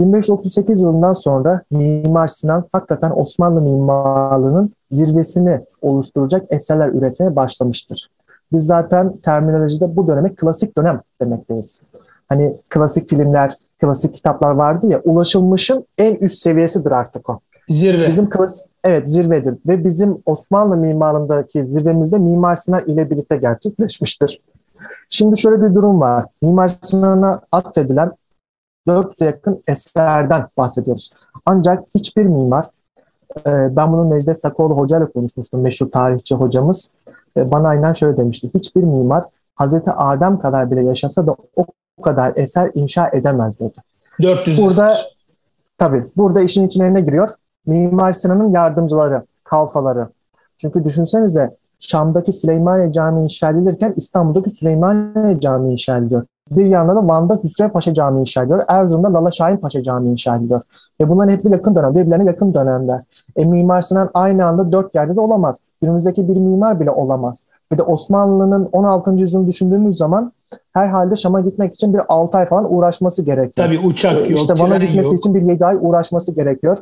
1538 0.00 0.82
yılından 0.82 1.12
sonra 1.12 1.62
Mimar 1.70 2.26
Sinan 2.26 2.64
hakikaten 2.72 3.12
Osmanlı 3.16 3.60
mimarlığının 3.60 4.72
zirvesini 4.90 5.60
oluşturacak 5.82 6.46
eserler 6.50 6.88
üretmeye 6.88 7.36
başlamıştır. 7.36 8.08
Biz 8.52 8.66
zaten 8.66 9.16
terminolojide 9.16 9.96
bu 9.96 10.06
döneme 10.08 10.34
klasik 10.34 10.76
dönem 10.76 11.00
demekteyiz. 11.20 11.82
Hani 12.28 12.56
klasik 12.68 13.08
filmler, 13.10 13.56
klasik 13.82 14.16
kitaplar 14.16 14.50
vardı 14.50 14.86
ya 14.88 15.00
ulaşılmışın 15.04 15.86
en 15.98 16.14
üst 16.14 16.38
seviyesidir 16.38 16.90
artık 16.90 17.30
o. 17.30 17.40
Zirve. 17.68 18.08
Bizim 18.08 18.30
klas 18.30 18.68
evet 18.84 19.10
zirvedir 19.10 19.54
ve 19.68 19.84
bizim 19.84 20.22
Osmanlı 20.26 20.76
mimarlığındaki 20.76 21.64
zirvemizde 21.64 22.18
Mimar 22.18 22.54
Sinan 22.54 22.84
ile 22.86 23.10
birlikte 23.10 23.36
gerçekleşmiştir. 23.36 24.40
Şimdi 25.10 25.40
şöyle 25.40 25.62
bir 25.62 25.74
durum 25.74 26.00
var. 26.00 26.26
Mimar 26.42 26.68
Sinan'a 26.68 27.40
atfedilen 27.52 28.12
400'e 28.88 29.26
yakın 29.26 29.62
eserden 29.68 30.46
bahsediyoruz. 30.56 31.10
Ancak 31.46 31.84
hiçbir 31.94 32.22
mimar, 32.22 32.66
e, 33.46 33.76
ben 33.76 33.92
bunu 33.92 34.10
Necdet 34.10 34.40
Sakoğlu 34.40 34.74
Hoca 34.74 34.98
ile 34.98 35.06
konuşmuştum, 35.06 35.60
meşhur 35.60 35.90
tarihçi 35.90 36.34
hocamız. 36.34 36.90
E, 37.36 37.50
bana 37.50 37.68
aynen 37.68 37.92
şöyle 37.92 38.16
demişti. 38.16 38.50
Hiçbir 38.54 38.82
mimar 38.82 39.24
Hazreti 39.54 39.90
Adem 39.90 40.38
kadar 40.38 40.70
bile 40.70 40.84
yaşasa 40.84 41.26
da 41.26 41.36
o 41.56 41.66
kadar 42.02 42.32
eser 42.36 42.70
inşa 42.74 43.08
edemez 43.08 43.60
dedi. 43.60 43.78
400 44.22 44.58
Burada 44.58 44.92
eser. 44.92 45.16
tabii 45.78 46.04
burada 46.16 46.40
işin 46.40 46.66
içine 46.66 46.94
ne 46.94 47.00
giriyor? 47.00 47.28
Mimar 47.66 48.12
Sinan'ın 48.12 48.50
yardımcıları, 48.50 49.22
kalfaları. 49.44 50.08
Çünkü 50.56 50.84
düşünsenize 50.84 51.56
Şam'daki 51.78 52.32
Süleymaniye 52.32 52.92
Camii 52.92 53.22
inşa 53.22 53.50
edilirken 53.50 53.94
İstanbul'daki 53.96 54.50
Süleymaniye 54.50 55.40
Camii 55.40 55.72
inşa 55.72 55.96
ediliyor. 55.96 56.22
Bir 56.50 56.64
yandan 56.66 56.96
da 56.96 57.08
Van'da 57.08 57.40
Hüsrev 57.44 57.68
Paşa 57.68 57.94
Camii 57.94 58.20
inşa 58.20 58.42
ediliyor. 58.42 58.62
Erzurum'da 58.68 59.14
Lala 59.14 59.30
Şahin 59.30 59.56
Paşa 59.56 59.82
Camii 59.82 60.10
inşa 60.10 60.36
ediliyor. 60.36 60.62
Ve 61.00 61.08
bunların 61.08 61.30
hepsi 61.32 61.48
yakın 61.48 61.74
dönem, 61.74 61.94
birbirlerine 61.94 62.24
yakın 62.24 62.54
dönemde. 62.54 63.04
E, 63.36 63.44
Mimar 63.44 63.80
Sinan 63.80 64.10
aynı 64.14 64.46
anda 64.46 64.72
dört 64.72 64.94
yerde 64.94 65.16
de 65.16 65.20
olamaz. 65.20 65.60
Günümüzdeki 65.82 66.28
bir 66.28 66.36
mimar 66.36 66.80
bile 66.80 66.90
olamaz. 66.90 67.46
Bir 67.72 67.78
de 67.78 67.82
Osmanlı'nın 67.82 68.68
16. 68.72 69.12
yüzyılını 69.12 69.46
düşündüğümüz 69.48 69.96
zaman 69.96 70.32
herhalde 70.72 71.16
Şam'a 71.16 71.40
gitmek 71.40 71.74
için 71.74 71.94
bir 71.94 72.00
6 72.08 72.38
ay 72.38 72.46
falan 72.46 72.74
uğraşması 72.74 73.24
gerekiyor. 73.24 73.66
Tabii 73.68 73.78
uçak 73.78 74.30
yok, 74.30 74.38
İşte 74.38 74.54
Van'a 74.58 74.76
gitmesi 74.76 75.08
yok. 75.08 75.18
için 75.18 75.34
bir 75.34 75.42
7 75.42 75.66
ay 75.66 75.76
uğraşması 75.80 76.34
gerekiyor. 76.34 76.78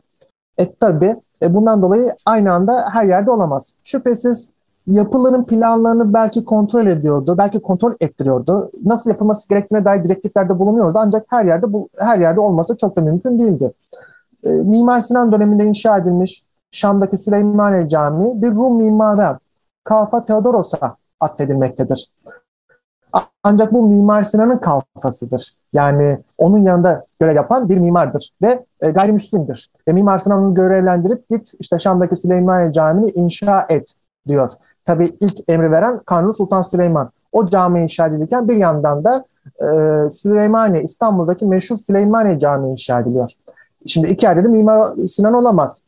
E 0.59 0.74
tabii 0.74 1.16
e, 1.42 1.54
bundan 1.54 1.83
dolayı 1.83 2.14
aynı 2.26 2.52
anda 2.52 2.88
her 2.92 3.04
yerde 3.04 3.30
olamaz. 3.30 3.74
Şüphesiz 3.85 4.50
yapıların 4.87 5.44
planlarını 5.44 6.14
belki 6.14 6.44
kontrol 6.44 6.87
ediyordu, 6.87 7.35
belki 7.38 7.61
kontrol 7.61 7.92
ettiriyordu. 8.00 8.70
Nasıl 8.85 9.11
yapılması 9.11 9.48
gerektiğine 9.48 9.85
dair 9.85 10.04
direktiflerde 10.04 10.59
bulunuyordu 10.59 10.98
ancak 10.98 11.26
her 11.28 11.44
yerde 11.44 11.72
bu 11.72 11.88
her 11.98 12.18
yerde 12.18 12.40
olması 12.40 12.76
çok 12.76 12.96
da 12.96 13.00
mümkün 13.00 13.38
değildi. 13.38 13.72
E, 14.44 14.48
Mimar 14.48 15.00
Sinan 15.00 15.33
döneminde 15.33 15.64
inşa 15.64 15.98
edilmiş 15.98 16.42
Şam'daki 16.70 17.18
Süleymaniye 17.18 17.88
Camii 17.88 18.42
bir 18.42 18.50
Rum 18.50 18.76
mimara 18.76 19.38
Kalfa 19.85 20.24
Theodoros'a 20.24 20.96
atfedilmektedir. 21.20 22.11
Ancak 23.42 23.73
bu 23.73 23.88
Mimar 23.88 24.23
Sinan'ın 24.23 24.59
kalfasıdır. 24.59 25.55
Yani 25.73 26.18
onun 26.38 26.59
yanında 26.59 27.05
görev 27.20 27.37
yapan 27.37 27.68
bir 27.68 27.79
mimardır 27.79 28.31
ve 28.42 28.64
e, 28.81 28.90
gayrimüslimdir. 28.90 29.70
Ve 29.88 29.92
Mimar 29.92 30.18
Sinan'ı 30.18 30.55
görevlendirip 30.55 31.29
git 31.29 31.53
işte 31.61 31.79
Şam'daki 31.79 32.16
Süleymaniye 32.16 32.73
Camii'ni 32.73 33.11
inşa 33.11 33.66
et 33.68 33.94
diyor. 34.29 34.53
Tabi 34.87 35.16
ilk 35.20 35.49
emri 35.49 35.70
veren 35.70 35.99
Kanuni 35.99 36.35
Sultan 36.35 36.62
Süleyman. 36.62 37.11
O 37.33 37.46
cami 37.46 37.83
inşa 37.83 38.07
edilirken 38.07 38.49
bir 38.49 38.57
yandan 38.57 39.05
da 39.05 39.25
e, 39.44 39.66
Süleymaniye, 40.12 40.83
İstanbul'daki 40.83 41.44
meşhur 41.46 41.77
Süleymaniye 41.77 42.38
Camii 42.38 42.70
inşa 42.70 43.01
ediliyor. 43.01 43.33
Şimdi 43.87 44.07
iki 44.07 44.27
yerde 44.27 44.44
de 44.44 44.49
Mimar 44.49 45.07
Sinan 45.07 45.35
olamaz. 45.35 45.83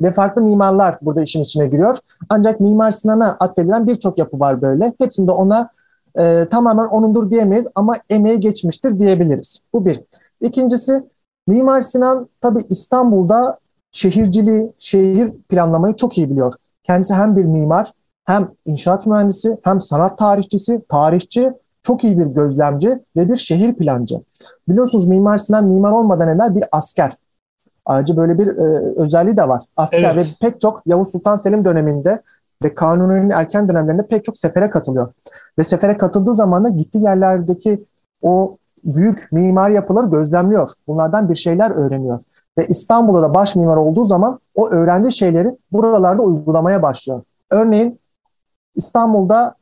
Ve 0.00 0.10
farklı 0.12 0.42
mimarlar 0.42 0.98
burada 1.02 1.22
işin 1.22 1.42
içine 1.42 1.66
giriyor. 1.66 1.96
Ancak 2.28 2.60
Mimar 2.60 2.90
Sinan'a 2.90 3.36
atfedilen 3.40 3.86
birçok 3.86 4.18
yapı 4.18 4.40
var 4.40 4.62
böyle. 4.62 4.92
Hepsinde 4.98 5.30
ona 5.30 5.70
e, 6.18 6.48
tamamen 6.50 6.84
onundur 6.84 7.30
diyemeyiz 7.30 7.66
ama 7.74 7.96
emeği 8.10 8.40
geçmiştir 8.40 8.98
diyebiliriz. 8.98 9.60
Bu 9.72 9.86
bir. 9.86 10.00
İkincisi 10.40 11.02
Mimar 11.46 11.80
Sinan 11.80 12.28
tabi 12.40 12.60
İstanbul'da 12.70 13.58
şehirciliği, 13.92 14.72
şehir 14.78 15.32
planlamayı 15.48 15.96
çok 15.96 16.18
iyi 16.18 16.30
biliyor. 16.30 16.54
Kendisi 16.84 17.14
hem 17.14 17.36
bir 17.36 17.44
mimar, 17.44 17.92
hem 18.24 18.48
inşaat 18.66 19.06
mühendisi, 19.06 19.58
hem 19.62 19.80
sanat 19.80 20.18
tarihçisi, 20.18 20.80
tarihçi, 20.88 21.52
çok 21.82 22.04
iyi 22.04 22.18
bir 22.18 22.26
gözlemci 22.26 22.88
ve 23.16 23.28
bir 23.28 23.36
şehir 23.36 23.74
plancı. 23.74 24.20
Biliyorsunuz 24.68 25.06
Mimar 25.06 25.36
Sinan 25.36 25.64
mimar 25.64 25.92
olmadan 25.92 26.28
evvel 26.28 26.54
bir 26.54 26.64
asker. 26.72 27.12
Ayrıca 27.84 28.16
böyle 28.16 28.38
bir 28.38 28.46
e, 28.46 28.94
özelliği 28.96 29.36
de 29.36 29.48
var. 29.48 29.62
Asker 29.76 30.14
evet. 30.14 30.36
ve 30.42 30.48
pek 30.48 30.60
çok 30.60 30.82
Yavuz 30.86 31.12
Sultan 31.12 31.36
Selim 31.36 31.64
döneminde 31.64 32.22
ve 32.64 32.74
Kanuni'nin 32.74 33.30
erken 33.30 33.68
dönemlerinde 33.68 34.06
pek 34.06 34.24
çok 34.24 34.38
sefere 34.38 34.70
katılıyor. 34.70 35.12
Ve 35.58 35.64
sefere 35.64 35.96
katıldığı 35.96 36.34
zaman 36.34 36.64
da 36.64 36.68
gittiği 36.68 37.02
yerlerdeki 37.02 37.84
o 38.22 38.56
büyük 38.84 39.32
mimar 39.32 39.70
yapıları 39.70 40.06
gözlemliyor. 40.06 40.70
Bunlardan 40.86 41.28
bir 41.28 41.34
şeyler 41.34 41.70
öğreniyor. 41.70 42.20
Ve 42.58 42.66
İstanbul'da 42.66 43.22
da 43.22 43.34
baş 43.34 43.56
mimar 43.56 43.76
olduğu 43.76 44.04
zaman 44.04 44.40
o 44.54 44.68
öğrendiği 44.70 45.12
şeyleri 45.12 45.56
buralarda 45.72 46.22
uygulamaya 46.22 46.82
başlıyor. 46.82 47.22
Örneğin 47.50 48.00
İstanbul'da 48.74 49.54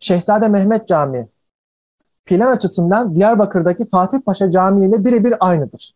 Şehzade 0.00 0.48
Mehmet 0.48 0.86
Camii 0.86 1.26
plan 2.26 2.52
açısından 2.52 3.14
Diyarbakır'daki 3.14 3.84
Fatih 3.84 4.18
Paşa 4.20 4.50
Camii 4.50 4.86
ile 4.86 5.04
birebir 5.04 5.34
aynıdır. 5.40 5.92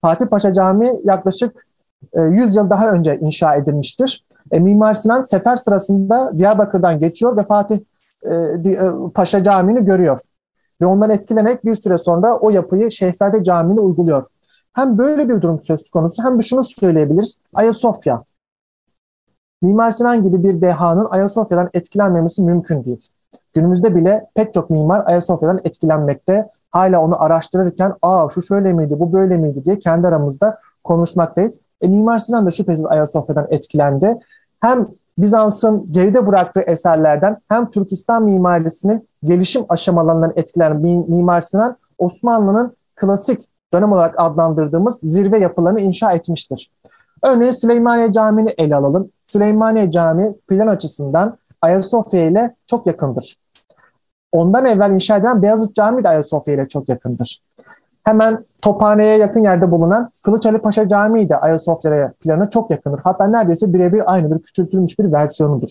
Fatih 0.00 0.26
Paşa 0.26 0.52
Camii 0.52 1.00
yaklaşık 1.04 1.66
100 2.14 2.56
e, 2.56 2.60
yıl 2.60 2.70
daha 2.70 2.90
önce 2.90 3.18
inşa 3.18 3.54
edilmiştir. 3.54 4.24
E, 4.52 4.60
Mimar 4.60 4.94
Sinan 4.94 5.22
sefer 5.22 5.56
sırasında 5.56 6.38
Diyarbakır'dan 6.38 6.98
geçiyor 6.98 7.36
ve 7.36 7.44
Fatih 7.44 7.78
e, 8.22 8.34
e, 8.70 8.90
Paşa 9.14 9.42
Camii'ni 9.42 9.84
görüyor. 9.84 10.20
Ve 10.80 10.86
ondan 10.86 11.10
etkilenerek 11.10 11.64
bir 11.64 11.74
süre 11.74 11.98
sonra 11.98 12.36
o 12.36 12.50
yapıyı 12.50 12.90
Şehzade 12.90 13.42
Camii'ne 13.42 13.80
uyguluyor. 13.80 14.26
Hem 14.72 14.98
böyle 14.98 15.28
bir 15.28 15.42
durum 15.42 15.62
söz 15.62 15.90
konusu 15.90 16.24
hem 16.24 16.38
de 16.38 16.42
şunu 16.42 16.64
söyleyebiliriz. 16.64 17.38
Ayasofya. 17.54 18.24
Mimar 19.62 19.90
Sinan 19.90 20.22
gibi 20.22 20.44
bir 20.44 20.60
dehanın 20.60 21.06
Ayasofya'dan 21.10 21.70
etkilenmemesi 21.74 22.44
mümkün 22.44 22.84
değil. 22.84 23.08
Günümüzde 23.54 23.94
bile 23.94 24.26
pek 24.34 24.54
çok 24.54 24.70
mimar 24.70 25.02
Ayasofya'dan 25.06 25.60
etkilenmekte. 25.64 26.48
Hala 26.70 27.00
onu 27.00 27.22
araştırırken 27.22 27.94
aa 28.02 28.28
şu 28.30 28.42
şöyle 28.42 28.72
miydi, 28.72 29.00
bu 29.00 29.12
böyle 29.12 29.36
miydi 29.36 29.64
diye 29.64 29.78
kendi 29.78 30.06
aramızda 30.06 30.58
konuşmaktayız. 30.84 31.62
E, 31.80 31.88
Mimar 31.88 32.18
Sinan 32.18 32.46
da 32.46 32.50
şüphesiz 32.50 32.86
Ayasofya'dan 32.86 33.46
etkilendi. 33.50 34.18
Hem 34.60 34.88
Bizans'ın 35.18 35.92
geride 35.92 36.26
bıraktığı 36.26 36.60
eserlerden 36.60 37.36
hem 37.48 37.70
Türkistan 37.70 38.22
mimarisinin 38.22 39.08
gelişim 39.24 39.64
aşamalarından 39.68 40.32
etkilenen 40.36 40.80
Mimar 41.10 41.40
Sinan, 41.40 41.76
Osmanlı'nın 41.98 42.76
klasik 42.96 43.48
dönem 43.74 43.92
olarak 43.92 44.14
adlandırdığımız 44.18 45.00
zirve 45.02 45.38
yapılarını 45.38 45.80
inşa 45.80 46.12
etmiştir. 46.12 46.70
Örneğin 47.22 47.52
Süleymaniye 47.52 48.12
Camii'ni 48.12 48.50
ele 48.58 48.76
alalım. 48.76 49.10
Süleymaniye 49.24 49.90
Camii 49.90 50.34
plan 50.48 50.66
açısından 50.66 51.38
Ayasofya 51.62 52.28
ile 52.28 52.54
çok 52.66 52.86
yakındır. 52.86 53.36
Ondan 54.32 54.64
evvel 54.64 54.90
inşa 54.90 55.16
edilen 55.16 55.42
Beyazıt 55.42 55.74
Camii 55.74 56.04
de 56.04 56.08
Ayasofya 56.08 56.54
ile 56.54 56.68
çok 56.68 56.88
yakındır. 56.88 57.42
Hemen 58.06 58.44
Tophane'ye 58.62 59.18
yakın 59.18 59.42
yerde 59.42 59.70
bulunan 59.70 60.10
Kılıç 60.22 60.46
Ali 60.46 60.58
Paşa 60.58 60.88
Camii 60.88 61.28
de 61.28 61.36
Ayasofya'ya 61.36 62.12
planı 62.20 62.50
çok 62.50 62.70
yakındır. 62.70 63.00
Hatta 63.04 63.26
neredeyse 63.26 63.72
birebir 63.72 64.12
aynıdır, 64.12 64.42
küçültülmüş 64.42 64.98
bir 64.98 65.12
versiyonudur. 65.12 65.70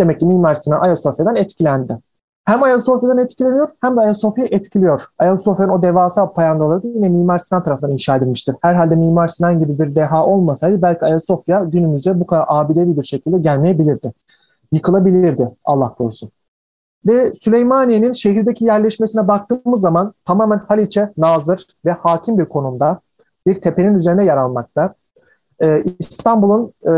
Demek 0.00 0.20
ki 0.20 0.26
Mimar 0.26 0.54
Sinan 0.54 0.80
Ayasofya'dan 0.80 1.36
etkilendi. 1.36 1.98
Hem 2.44 2.62
Ayasofya'dan 2.62 3.18
etkileniyor 3.18 3.68
hem 3.82 3.96
de 3.96 4.00
Ayasofya 4.00 4.44
etkiliyor. 4.44 5.06
Ayasofya'nın 5.18 5.72
o 5.72 5.82
devasa 5.82 6.32
payandaları 6.32 6.82
da 6.82 6.88
yine 6.88 7.08
Mimar 7.08 7.38
Sinan 7.38 7.64
tarafından 7.64 7.92
inşa 7.92 8.16
edilmiştir. 8.16 8.56
Herhalde 8.62 8.94
Mimar 8.94 9.28
Sinan 9.28 9.58
gibi 9.58 9.78
bir 9.78 9.94
deha 9.94 10.26
olmasaydı 10.26 10.82
belki 10.82 11.04
Ayasofya 11.04 11.64
günümüze 11.64 12.20
bu 12.20 12.26
kadar 12.26 12.44
abidevi 12.48 12.96
bir 12.96 13.02
şekilde 13.02 13.38
gelmeyebilirdi. 13.38 14.12
Yıkılabilirdi 14.72 15.50
Allah 15.64 15.94
korusun. 15.94 16.30
Ve 17.06 17.34
Süleymaniye'nin 17.34 18.12
şehirdeki 18.12 18.64
yerleşmesine 18.64 19.28
baktığımız 19.28 19.80
zaman 19.80 20.14
tamamen 20.24 20.58
Haliç'e 20.68 21.12
nazır 21.16 21.66
ve 21.84 21.90
hakim 21.90 22.38
bir 22.38 22.44
konumda 22.44 23.00
bir 23.46 23.54
tepenin 23.54 23.94
üzerine 23.94 24.24
yer 24.24 24.36
almakta. 24.36 24.94
Ee, 25.62 25.82
İstanbul'un 25.98 26.72
e, 26.82 26.90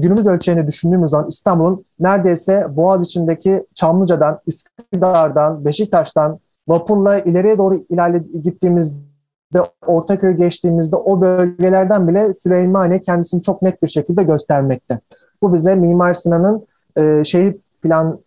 günümüz 0.00 0.26
ölçeğini 0.26 0.66
düşündüğümüz 0.66 1.10
zaman 1.10 1.28
İstanbul'un 1.28 1.84
neredeyse 2.00 2.66
Boğaz 2.76 3.02
içindeki 3.02 3.66
Çamlıca'dan, 3.74 4.40
Üsküdar'dan, 4.46 5.64
Beşiktaş'tan 5.64 6.38
vapurla 6.68 7.18
ileriye 7.18 7.58
doğru 7.58 7.84
ilerle 7.90 8.18
gittiğimizde, 8.18 9.60
Ortaköy 9.86 10.32
geçtiğimizde 10.32 10.96
o 10.96 11.20
bölgelerden 11.20 12.08
bile 12.08 12.34
Süleymaniye 12.34 13.02
kendisini 13.02 13.42
çok 13.42 13.62
net 13.62 13.82
bir 13.82 13.88
şekilde 13.88 14.22
göstermekte. 14.22 15.00
Bu 15.42 15.54
bize 15.54 15.74
Mimar 15.74 16.12
Sinan'ın 16.12 16.66
e, 16.96 17.24
şehir 17.24 17.56
plan 17.82 18.18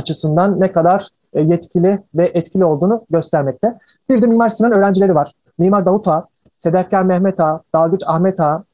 açısından 0.00 0.60
ne 0.60 0.72
kadar 0.72 1.08
e, 1.32 1.42
yetkili 1.42 2.02
ve 2.14 2.30
etkili 2.34 2.64
olduğunu 2.64 3.04
göstermekte. 3.10 3.78
Bir 4.10 4.22
de 4.22 4.26
Mimar 4.26 4.48
Sinan 4.48 4.72
öğrencileri 4.72 5.14
var. 5.14 5.32
Mimar 5.58 5.86
Davut 5.86 6.08
Ağa, 6.08 6.26
Sedefkar 6.58 7.02
Mehmet 7.02 7.40
Ağa, 7.40 7.60
Dalgıç 7.74 8.02
Ahmet 8.06 8.40
Ağa 8.40 8.64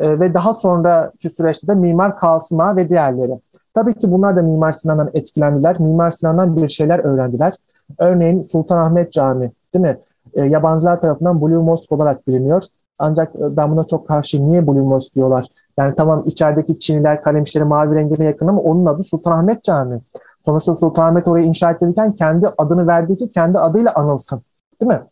e, 0.00 0.20
ve 0.20 0.34
daha 0.34 0.54
sonraki 0.54 1.30
süreçte 1.30 1.66
de 1.66 1.74
Mimar 1.74 2.16
Kasım 2.16 2.60
Ağa 2.60 2.76
ve 2.76 2.88
diğerleri. 2.88 3.40
Tabii 3.74 3.94
ki 3.94 4.12
bunlar 4.12 4.36
da 4.36 4.42
Mimar 4.42 4.72
Sinan'dan 4.72 5.10
etkilendiler. 5.14 5.80
Mimar 5.80 6.10
Sinan'dan 6.10 6.56
bir 6.56 6.68
şeyler 6.68 6.98
öğrendiler. 6.98 7.54
Örneğin 7.98 8.44
Sultanahmet 8.44 9.12
Camii, 9.12 9.50
değil 9.74 9.84
mi? 9.84 9.98
E, 10.34 10.44
yabancılar 10.44 11.00
tarafından 11.00 11.42
Blue 11.42 11.62
Mosque 11.62 11.96
olarak 11.96 12.28
biliniyor. 12.28 12.62
Ancak 12.98 13.34
ben 13.34 13.70
buna 13.70 13.84
çok 13.84 14.08
karşıyım. 14.08 14.50
Niye 14.50 14.66
Blue 14.66 14.80
Mosque 14.80 15.14
diyorlar? 15.14 15.46
Yani 15.78 15.94
tamam 15.96 16.22
içerideki 16.26 16.78
Çiniler 16.78 17.22
kalemişleri 17.22 17.64
mavi 17.64 17.96
rengine 17.96 18.24
yakın 18.24 18.48
ama 18.48 18.60
onun 18.60 18.86
adı 18.86 19.04
Sultanahmet 19.04 19.62
Camii. 19.62 20.00
Sonuçta 20.44 20.74
Sultanahmet 20.74 21.28
orayı 21.28 21.44
inşa 21.44 21.70
ettirirken 21.70 22.12
kendi 22.12 22.46
adını 22.58 22.86
verdiği 22.86 23.16
ki 23.16 23.30
kendi 23.30 23.58
adıyla 23.58 23.94
anılsın. 23.94 24.42
Değil 24.80 24.88
mi? 24.92 25.02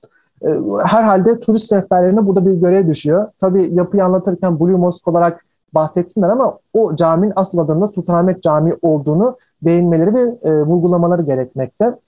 Ee, 0.43 0.49
herhalde 0.85 1.41
turist 1.41 1.73
rehberlerine 1.73 2.27
burada 2.27 2.47
bir 2.47 2.53
görev 2.53 2.89
düşüyor. 2.89 3.29
Tabii 3.41 3.75
yapıyı 3.75 4.05
anlatırken 4.05 4.61
Blue 4.61 4.77
Mosque 4.77 5.13
olarak 5.13 5.45
bahsetsinler 5.75 6.29
ama 6.29 6.59
o 6.73 6.97
caminin 6.97 7.33
asıl 7.37 7.59
adının 7.59 7.89
Sultanahmet 7.89 8.43
Camii 8.43 8.75
olduğunu 8.83 9.37
değinmeleri 9.63 10.15
ve 10.15 10.39
e, 10.43 10.63
vurgulamaları 10.63 11.23
gerekmekte. 11.23 11.99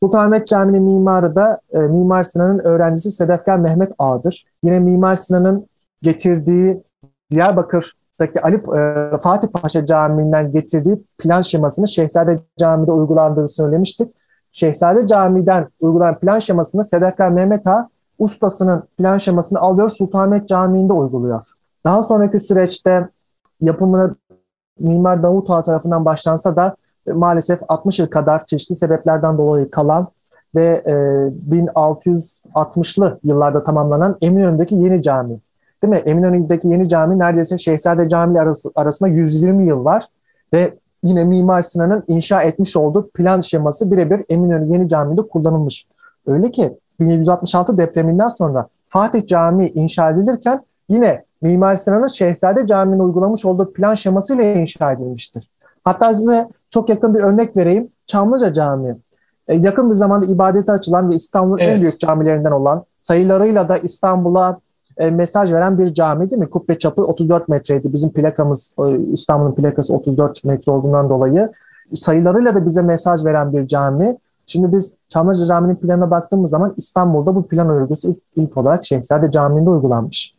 Sultanahmet 0.00 0.46
Camii'nin 0.46 0.82
mimarı 0.82 1.36
da 1.36 1.60
e, 1.72 1.78
Mimar 1.78 2.22
Sinan'ın 2.22 2.58
öğrencisi 2.58 3.10
Sedefkar 3.10 3.56
Mehmet 3.56 3.92
Ağa'dır. 3.98 4.44
Yine 4.62 4.78
Mimar 4.78 5.14
Sinan'ın 5.14 5.66
getirdiği 6.02 6.82
Diyarbakır 7.30 7.92
Daki 8.20 8.42
Ali 8.42 8.56
e, 8.56 9.18
Fatih 9.18 9.48
Paşa 9.48 9.86
Camii'nden 9.86 10.50
getirdiği 10.50 11.02
plan 11.18 11.42
şemasını 11.42 11.88
Şehzade 11.88 12.38
Camii'de 12.58 12.92
uygulandığını 12.92 13.48
söylemiştik. 13.48 14.14
Şehzade 14.52 15.06
Camii'den 15.06 15.68
uygulanan 15.80 16.18
plan 16.18 16.38
şemasını 16.38 16.84
Sedefkar 16.84 17.28
Mehmet 17.28 17.66
Ağa 17.66 17.88
ustasının 18.18 18.82
plan 18.98 19.18
şemasını 19.18 19.60
alıyor 19.60 19.88
Sultanahmet 19.88 20.48
Camii'nde 20.48 20.92
uyguluyor. 20.92 21.42
Daha 21.84 22.02
sonraki 22.02 22.40
süreçte 22.40 23.08
yapımını 23.60 24.14
Mimar 24.78 25.22
Davut 25.22 25.50
Ağa 25.50 25.62
tarafından 25.62 26.04
başlansa 26.04 26.56
da 26.56 26.76
e, 27.06 27.12
maalesef 27.12 27.60
60 27.68 27.98
yıl 27.98 28.06
kadar 28.06 28.46
çeşitli 28.46 28.76
sebeplerden 28.76 29.38
dolayı 29.38 29.70
kalan 29.70 30.08
ve 30.54 30.82
e, 30.86 30.92
1660'lı 31.50 33.18
yıllarda 33.24 33.64
tamamlanan 33.64 34.18
Eminönü'ndeki 34.20 34.74
yeni 34.74 35.02
cami. 35.02 35.40
Değil 35.82 35.90
mi? 35.90 35.96
Eminönü'ndeki 35.96 36.68
yeni 36.68 36.88
cami 36.88 37.18
neredeyse 37.18 37.58
Şehzade 37.58 38.08
Camii 38.08 38.40
arası, 38.40 38.70
arasında 38.74 39.08
120 39.08 39.66
yıl 39.66 39.84
var 39.84 40.06
ve 40.52 40.74
yine 41.02 41.24
Mimar 41.24 41.62
Sinan'ın 41.62 42.04
inşa 42.08 42.42
etmiş 42.42 42.76
olduğu 42.76 43.10
plan 43.10 43.40
şeması 43.40 43.90
birebir 43.90 44.24
Eminönü 44.28 44.72
Yeni 44.72 44.88
Camii'de 44.88 45.22
kullanılmış. 45.22 45.86
Öyle 46.26 46.50
ki 46.50 46.78
1766 47.00 47.78
depreminden 47.78 48.28
sonra 48.28 48.68
Fatih 48.88 49.26
Camii 49.26 49.72
inşa 49.74 50.10
edilirken 50.10 50.60
yine 50.88 51.24
Mimar 51.42 51.74
Sinan'ın 51.74 52.06
Şehzade 52.06 52.66
Camii'ne 52.66 53.02
uygulamış 53.02 53.44
olduğu 53.44 53.72
plan 53.72 53.94
şemasıyla 53.94 54.44
inşa 54.44 54.92
edilmiştir. 54.92 55.50
Hatta 55.84 56.14
size 56.14 56.48
çok 56.70 56.88
yakın 56.88 57.14
bir 57.14 57.20
örnek 57.20 57.56
vereyim. 57.56 57.88
Çamlıca 58.06 58.52
Camii. 58.52 58.96
E, 59.48 59.56
yakın 59.56 59.90
bir 59.90 59.94
zamanda 59.94 60.26
ibadete 60.26 60.72
açılan 60.72 61.10
ve 61.10 61.14
İstanbul'un 61.14 61.58
evet. 61.58 61.76
en 61.76 61.82
büyük 61.82 62.00
camilerinden 62.00 62.50
olan 62.50 62.84
sayılarıyla 63.02 63.68
da 63.68 63.76
İstanbul'a 63.76 64.60
e, 65.00 65.10
mesaj 65.10 65.52
veren 65.52 65.78
bir 65.78 65.94
cami 65.94 66.30
değil 66.30 66.40
mi? 66.40 66.50
Kubbe 66.50 66.78
çapı 66.78 67.02
34 67.02 67.48
metreydi. 67.48 67.92
Bizim 67.92 68.12
plakamız 68.12 68.72
İstanbul'un 69.12 69.54
plakası 69.54 69.94
34 69.94 70.44
metre 70.44 70.72
olduğundan 70.72 71.10
dolayı 71.10 71.52
sayılarıyla 71.94 72.54
da 72.54 72.66
bize 72.66 72.82
mesaj 72.82 73.24
veren 73.24 73.52
bir 73.52 73.66
cami. 73.66 74.16
Şimdi 74.46 74.76
biz 74.76 74.94
Çamlıca 75.08 75.44
Camii'nin 75.44 75.76
planına 75.76 76.10
baktığımız 76.10 76.50
zaman 76.50 76.74
İstanbul'da 76.76 77.34
bu 77.34 77.46
plan 77.46 77.68
örgüsü 77.68 78.08
ilk, 78.08 78.18
ilk 78.36 78.56
olarak 78.56 78.84
Şehzade 78.84 79.30
Camii'nde 79.30 79.70
uygulanmış. 79.70 80.34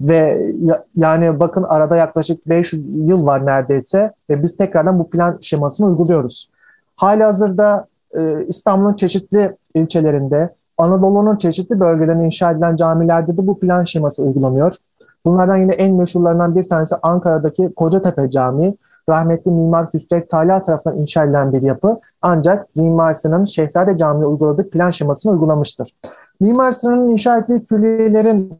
Ve 0.00 0.52
yani 0.96 1.40
bakın 1.40 1.62
arada 1.62 1.96
yaklaşık 1.96 2.48
500 2.48 2.86
yıl 3.08 3.26
var 3.26 3.46
neredeyse 3.46 4.12
ve 4.30 4.42
biz 4.42 4.56
tekrardan 4.56 4.98
bu 4.98 5.10
plan 5.10 5.38
şemasını 5.40 5.86
uyguluyoruz. 5.86 6.50
Hali 6.96 7.22
hazırda 7.22 7.86
e, 8.16 8.46
İstanbul'un 8.46 8.94
çeşitli 8.94 9.56
ilçelerinde, 9.74 10.54
Anadolu'nun 10.78 11.36
çeşitli 11.36 11.80
bölgelerinde 11.80 12.24
inşa 12.24 12.50
edilen 12.50 12.76
camilerde 12.76 13.36
de 13.36 13.46
bu 13.46 13.58
plan 13.58 13.84
şeması 13.84 14.22
uygulanıyor. 14.22 14.76
Bunlardan 15.24 15.56
yine 15.56 15.72
en 15.74 15.94
meşhurlarından 15.94 16.54
bir 16.54 16.68
tanesi 16.68 16.94
Ankara'daki 17.02 17.74
Kocatepe 17.74 18.30
Camii. 18.30 18.76
Rahmetli 19.08 19.50
Mimar 19.50 19.86
Hüsrev 19.94 20.26
Talha 20.26 20.62
tarafından 20.62 20.98
inşa 20.98 21.24
edilen 21.24 21.52
bir 21.52 21.62
yapı. 21.62 22.00
Ancak 22.22 22.76
Mimar 22.76 23.12
Sinan'ın 23.12 23.44
Şehzade 23.44 23.96
Camii'ne 23.96 24.26
uyguladığı 24.26 24.70
plan 24.70 24.90
şemasını 24.90 25.32
uygulamıştır. 25.32 25.94
Mimar 26.40 26.72
Sinan'ın 26.72 27.08
inşa 27.08 27.38
ettiği 27.38 27.64
külliyelerin 27.64 28.58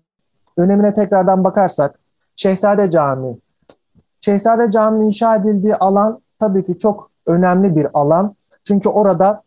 önemine 0.57 0.94
tekrardan 0.94 1.44
bakarsak, 1.44 1.98
Şehzade 2.37 2.90
Camii. 2.90 3.37
Şehzade 4.20 4.70
Camii 4.70 5.07
inşa 5.07 5.37
edildiği 5.37 5.77
alan 5.77 6.20
tabii 6.40 6.66
ki 6.66 6.79
çok 6.79 7.11
önemli 7.27 7.77
bir 7.77 7.87
alan. 7.94 8.35
Çünkü 8.64 8.88
orada 8.88 9.42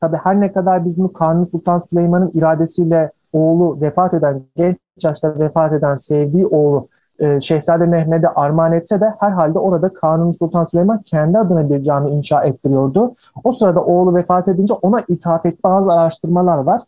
tabii 0.00 0.16
her 0.16 0.40
ne 0.40 0.52
kadar 0.52 0.84
biz 0.84 0.98
bunu 0.98 1.12
Kanuni 1.12 1.46
Sultan 1.46 1.78
Süleyman'ın 1.78 2.30
iradesiyle 2.34 3.12
oğlu 3.32 3.80
vefat 3.80 4.14
eden, 4.14 4.42
genç 4.56 4.76
yaşta 5.02 5.38
vefat 5.38 5.72
eden 5.72 5.96
sevdiği 5.96 6.46
oğlu 6.46 6.88
e, 7.18 7.40
Şehzade 7.40 7.86
Mehmet'e 7.86 8.28
armağan 8.28 8.72
etse 8.72 9.00
de 9.00 9.14
herhalde 9.18 9.58
orada 9.58 9.94
Kanuni 9.94 10.34
Sultan 10.34 10.64
Süleyman 10.64 11.02
kendi 11.02 11.38
adına 11.38 11.70
bir 11.70 11.82
cami 11.82 12.10
inşa 12.10 12.42
ettiriyordu. 12.42 13.14
O 13.44 13.52
sırada 13.52 13.80
oğlu 13.80 14.14
vefat 14.14 14.48
edince 14.48 14.74
ona 14.74 15.00
ithaf 15.08 15.46
et 15.46 15.64
bazı 15.64 15.92
araştırmalar 15.92 16.58
var. 16.58 16.82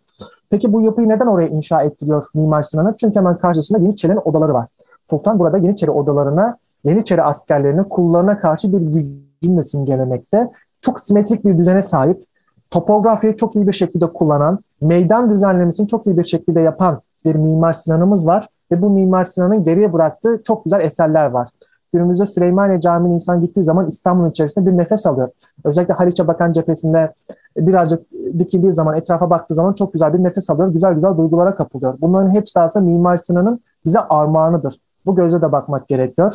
Peki 0.50 0.72
bu 0.72 0.82
yapıyı 0.82 1.08
neden 1.08 1.26
oraya 1.26 1.48
inşa 1.48 1.82
ettiriyor 1.82 2.24
Mimar 2.34 2.62
Sinan'a? 2.62 2.96
Çünkü 2.96 3.18
hemen 3.18 3.38
karşısında 3.38 3.78
Yeniçeri'nin 3.78 4.20
odaları 4.24 4.54
var. 4.54 4.66
Sultan 5.10 5.38
burada 5.38 5.58
Yeniçeri 5.58 5.90
odalarına, 5.90 6.56
Yeniçeri 6.84 7.22
askerlerinin 7.22 7.84
kullarına 7.84 8.40
karşı 8.40 8.72
bir 8.72 8.78
gücünle 8.78 9.62
simgelemekte. 9.62 10.50
Çok 10.80 11.00
simetrik 11.00 11.44
bir 11.44 11.58
düzene 11.58 11.82
sahip, 11.82 12.24
topografiyi 12.72 13.36
çok 13.36 13.56
iyi 13.56 13.66
bir 13.66 13.72
şekilde 13.72 14.06
kullanan, 14.06 14.58
meydan 14.80 15.30
düzenlemesini 15.30 15.88
çok 15.88 16.06
iyi 16.06 16.18
bir 16.18 16.24
şekilde 16.24 16.60
yapan 16.60 17.00
bir 17.24 17.34
Mimar 17.34 17.72
Sinan'ımız 17.72 18.26
var. 18.26 18.48
Ve 18.72 18.82
bu 18.82 18.90
Mimar 18.90 19.24
Sinan'ın 19.24 19.64
geriye 19.64 19.92
bıraktığı 19.92 20.42
çok 20.44 20.64
güzel 20.64 20.80
eserler 20.80 21.26
var. 21.26 21.48
Günümüzde 21.92 22.26
Süleymaniye 22.26 22.80
Camii'ne 22.80 23.14
insan 23.14 23.40
gittiği 23.40 23.64
zaman 23.64 23.86
İstanbul'un 23.86 24.30
içerisinde 24.30 24.70
bir 24.70 24.76
nefes 24.76 25.06
alıyor. 25.06 25.28
Özellikle 25.64 25.94
Haliç'e 25.94 26.26
bakan 26.26 26.52
cephesinde 26.52 27.12
birazcık 27.56 28.02
dikildiği 28.38 28.72
zaman, 28.72 28.96
etrafa 28.96 29.30
baktığı 29.30 29.54
zaman 29.54 29.72
çok 29.72 29.92
güzel 29.92 30.14
bir 30.14 30.24
nefes 30.24 30.50
alıyor. 30.50 30.68
Güzel 30.68 30.94
güzel 30.94 31.16
duygulara 31.16 31.54
kapılıyor. 31.54 31.94
Bunların 32.00 32.30
hepsi 32.30 32.60
aslında 32.60 32.86
Mimar 32.86 33.16
Sinan'ın 33.16 33.60
bize 33.86 34.00
armağanıdır. 34.00 34.80
Bu 35.06 35.14
gözle 35.14 35.42
de 35.42 35.52
bakmak 35.52 35.88
gerekiyor. 35.88 36.32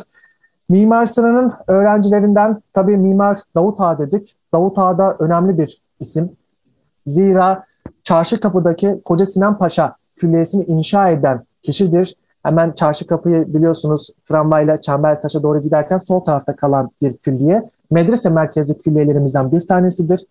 Mimar 0.68 1.06
Sinan'ın 1.06 1.52
öğrencilerinden 1.66 2.62
tabii 2.74 2.96
Mimar 2.96 3.40
Davut 3.54 3.80
Ağa 3.80 3.98
dedik. 3.98 4.36
Davut 4.54 4.78
Ağa 4.78 4.98
da 4.98 5.16
önemli 5.18 5.58
bir 5.58 5.82
isim. 6.00 6.30
Zira 7.06 7.64
Çarşı 8.02 8.40
Kapı'daki 8.40 9.00
Koca 9.04 9.26
Sinan 9.26 9.58
Paşa 9.58 9.96
Külliyesi'ni 10.16 10.64
inşa 10.64 11.10
eden 11.10 11.44
kişidir. 11.62 12.14
Hemen 12.42 12.72
Çarşı 12.72 13.06
Kapı'yı 13.06 13.54
biliyorsunuz 13.54 14.10
tramvayla 14.24 14.80
Çembertaş'a 14.80 15.42
doğru 15.42 15.62
giderken 15.62 15.98
sol 15.98 16.20
tarafta 16.20 16.56
kalan 16.56 16.90
bir 17.02 17.16
külliye. 17.16 17.70
Medrese 17.90 18.30
merkezli 18.30 18.78
külliyelerimizden 18.78 19.52
bir 19.52 19.66
tanesidir. 19.66 20.26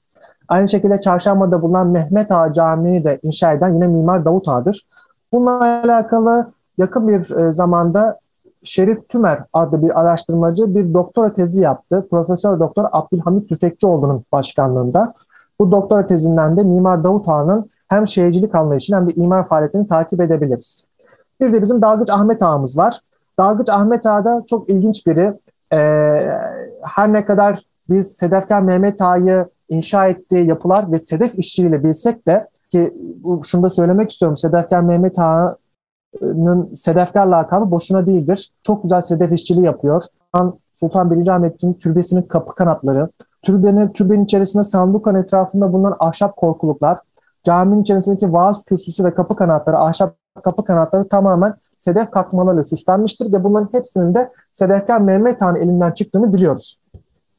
Aynı 0.47 0.67
şekilde 0.67 0.97
Çarşamba'da 0.97 1.61
bulunan 1.61 1.87
Mehmet 1.87 2.31
Ağa 2.31 2.53
Camii'ni 2.53 3.03
de 3.03 3.19
inşa 3.23 3.53
eden 3.53 3.73
yine 3.73 3.87
Mimar 3.87 4.25
Davut 4.25 4.47
Ağa'dır. 4.47 4.85
Bununla 5.31 5.81
alakalı 5.83 6.51
yakın 6.77 7.07
bir 7.07 7.37
e, 7.37 7.51
zamanda 7.51 8.19
Şerif 8.63 9.09
Tümer 9.09 9.43
adlı 9.53 9.81
bir 9.81 9.99
araştırmacı 9.99 10.75
bir 10.75 10.93
doktora 10.93 11.33
tezi 11.33 11.61
yaptı. 11.61 12.07
Profesör 12.09 12.59
Doktor 12.59 12.85
Abdülhamit 12.91 13.49
Tüfekçioğlu'nun 13.49 14.23
başkanlığında. 14.31 15.13
Bu 15.59 15.71
doktora 15.71 16.05
tezinden 16.05 16.57
de 16.57 16.63
Mimar 16.63 17.03
Davut 17.03 17.27
Ağa'nın 17.29 17.69
hem 17.87 18.07
şehircilik 18.07 18.55
anlayışını 18.55 18.97
hem 18.97 19.09
de 19.09 19.13
imar 19.13 19.47
faaliyetini 19.47 19.87
takip 19.87 20.21
edebiliriz. 20.21 20.87
Bir 21.41 21.53
de 21.53 21.61
bizim 21.61 21.81
Dalgıç 21.81 22.09
Ahmet 22.09 22.43
Ağa'mız 22.43 22.77
var. 22.77 22.99
Dalgıç 23.39 23.69
Ahmet 23.69 24.05
Ağa 24.05 24.25
da 24.25 24.43
çok 24.49 24.69
ilginç 24.69 25.07
biri. 25.07 25.33
Ee, 25.73 25.77
her 26.81 27.13
ne 27.13 27.25
kadar 27.25 27.63
biz 27.89 28.11
Sedefkar 28.11 28.61
Mehmet 28.61 29.01
Ağa'yı 29.01 29.45
inşa 29.69 30.07
ettiği 30.07 30.47
yapılar 30.47 30.91
ve 30.91 30.99
sedef 30.99 31.39
işçiliğiyle 31.39 31.83
bilsek 31.83 32.27
de 32.27 32.47
ki 32.71 32.93
şunu 33.43 33.63
da 33.63 33.69
söylemek 33.69 34.11
istiyorum. 34.11 34.37
Sedefkar 34.37 34.81
Mehmet 34.81 35.19
Ağa'nın 35.19 36.73
Sedefkar 36.73 37.27
lakabı 37.27 37.71
boşuna 37.71 38.07
değildir. 38.07 38.51
Çok 38.63 38.83
güzel 38.83 39.01
sedef 39.01 39.31
işçiliği 39.31 39.65
yapıyor. 39.65 40.03
Sultan 40.73 41.11
1. 41.11 41.27
Ahmet'in 41.27 41.73
türbesinin 41.73 42.21
kapı 42.21 42.55
kanatları, 42.55 43.09
türbenin, 43.41 43.87
türbenin 43.87 44.23
içerisinde 44.23 44.63
sandukan 44.63 45.15
etrafında 45.15 45.73
bulunan 45.73 45.95
ahşap 45.99 46.35
korkuluklar, 46.35 46.99
caminin 47.43 47.81
içerisindeki 47.81 48.33
vaaz 48.33 48.65
kürsüsü 48.65 49.03
ve 49.03 49.13
kapı 49.13 49.35
kanatları, 49.35 49.79
ahşap 49.79 50.15
kapı 50.43 50.65
kanatları 50.65 51.07
tamamen 51.07 51.53
sedef 51.77 52.11
katmalarıyla 52.11 52.63
süslenmiştir 52.63 53.33
ve 53.33 53.43
bunların 53.43 53.69
hepsinin 53.71 54.13
de 54.13 54.31
Sedefkar 54.51 54.97
Mehmet 54.97 55.41
Han'ın 55.41 55.55
elinden 55.55 55.91
çıktığını 55.91 56.33
biliyoruz. 56.33 56.79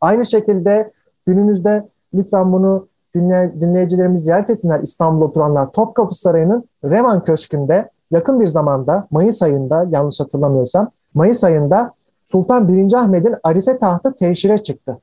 Aynı 0.01 0.25
şekilde 0.25 0.93
günümüzde 1.27 1.89
lütfen 2.15 2.53
bunu 2.53 2.89
dinley 3.15 3.61
dinleyicilerimiz 3.61 4.25
ziyaret 4.25 4.51
etsinler 4.51 4.81
İstanbul'da 4.81 5.25
oturanlar. 5.25 5.73
Topkapı 5.73 6.15
Sarayı'nın 6.15 6.65
Revan 6.85 7.23
Köşkü'nde 7.25 7.91
yakın 8.11 8.41
bir 8.41 8.47
zamanda 8.47 9.07
Mayıs 9.11 9.43
ayında 9.43 9.87
yanlış 9.91 10.21
hatırlamıyorsam 10.21 10.91
Mayıs 11.15 11.45
ayında 11.45 11.93
Sultan 12.25 12.69
1. 12.69 12.95
Ahmet'in 12.95 13.35
Arife 13.43 13.79
tahtı 13.79 14.15
teşhire 14.15 14.59
çıktı. 14.59 14.99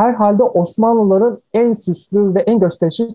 Herhalde 0.00 0.42
Osmanlıların 0.42 1.42
en 1.54 1.74
süslü 1.74 2.34
ve 2.34 2.40
en 2.40 2.58
gösterişli 2.58 3.08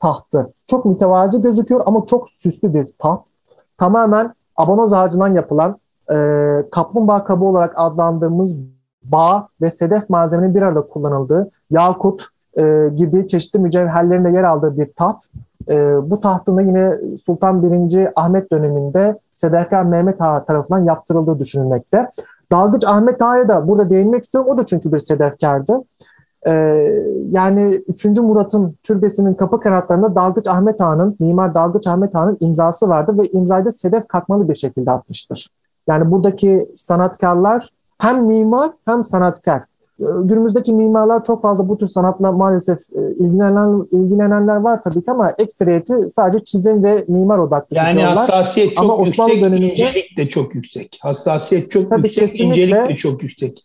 tahtı. 0.00 0.52
Çok 0.66 0.84
mütevazi 0.84 1.42
gözüküyor 1.42 1.80
ama 1.86 2.06
çok 2.06 2.28
süslü 2.28 2.74
bir 2.74 2.88
taht. 2.98 3.26
Tamamen 3.78 4.34
abonoz 4.56 4.92
ağacından 4.92 5.34
yapılan 5.34 5.78
e, 6.12 6.16
kaplumbağa 6.70 7.24
kabı 7.24 7.44
olarak 7.44 7.72
adlandığımız 7.76 8.58
bağ 9.04 9.48
ve 9.60 9.70
sedef 9.70 10.10
malzemenin 10.10 10.54
bir 10.54 10.62
arada 10.62 10.80
kullanıldığı, 10.80 11.50
yakut 11.70 12.26
e, 12.58 12.90
gibi 12.94 13.26
çeşitli 13.26 13.58
mücevherlerin 13.58 14.24
de 14.24 14.30
yer 14.30 14.44
aldığı 14.44 14.78
bir 14.78 14.92
taht. 14.92 15.24
E, 15.68 15.74
bu 16.10 16.20
tahtın 16.20 16.56
da 16.56 16.62
yine 16.62 16.94
Sultan 17.24 17.90
1. 17.90 18.08
Ahmet 18.16 18.52
döneminde 18.52 19.18
Sedefkar 19.34 19.82
Mehmet 19.82 20.22
Ağa 20.22 20.44
tarafından 20.44 20.84
yaptırıldığı 20.84 21.38
düşünülmekte. 21.38 22.06
Dalgıç 22.52 22.86
Ahmet 22.86 23.22
Ağa'ya 23.22 23.48
da 23.48 23.68
burada 23.68 23.90
değinmek 23.90 24.24
istiyorum. 24.24 24.50
O 24.50 24.58
da 24.58 24.66
çünkü 24.66 24.92
bir 24.92 24.98
sedefkardı. 24.98 25.84
Ee, 26.46 26.52
yani 27.30 27.82
3. 27.88 28.04
Murat'ın 28.04 28.76
türbesinin 28.82 29.34
kapı 29.34 29.60
kanatlarında 29.60 30.14
Dalgıç 30.14 30.48
Ahmet 30.48 30.80
Ağa'nın, 30.80 31.16
Mimar 31.20 31.54
Dalgıç 31.54 31.86
Ahmet 31.86 32.16
Ağa'nın 32.16 32.36
imzası 32.40 32.88
vardı 32.88 33.18
ve 33.18 33.28
imzayı 33.28 33.64
da 33.64 33.70
sedef 33.70 34.08
katmalı 34.08 34.48
bir 34.48 34.54
şekilde 34.54 34.90
atmıştır. 34.90 35.48
Yani 35.88 36.10
buradaki 36.10 36.68
sanatkarlar 36.76 37.68
hem 37.98 38.24
mimar 38.24 38.70
hem 38.84 39.04
sanatkar. 39.04 39.62
Ee, 40.00 40.04
günümüzdeki 40.22 40.72
mimarlar 40.72 41.24
çok 41.24 41.42
fazla 41.42 41.68
bu 41.68 41.78
tür 41.78 41.86
sanatla 41.86 42.32
maalesef 42.32 42.78
e, 42.78 43.12
ilgilenen 43.14 43.86
ilgilenenler 43.92 44.56
var 44.56 44.82
tabii 44.82 45.04
ki 45.04 45.10
ama 45.10 45.34
ekseriyeti 45.38 45.94
sadece 46.10 46.44
çizim 46.44 46.84
ve 46.84 47.04
mimar 47.08 47.38
odaklı. 47.38 47.76
Yani 47.76 47.90
gidiyorlar. 47.92 48.16
hassasiyet 48.16 48.76
çok 48.76 48.84
Ama 48.84 48.96
yüksek, 48.96 49.12
Osmanlı 49.24 49.40
döneminde- 49.44 49.70
incelik 49.70 50.16
de 50.16 50.28
çok 50.28 50.54
yüksek. 50.54 50.98
Hassasiyet 51.02 51.70
çok 51.70 51.90
Tabii 51.90 52.00
yüksek, 52.06 52.22
kesinlikle. 52.22 52.62
incelik 52.62 52.88
de 52.88 52.96
çok 52.96 53.22
yüksek. 53.22 53.64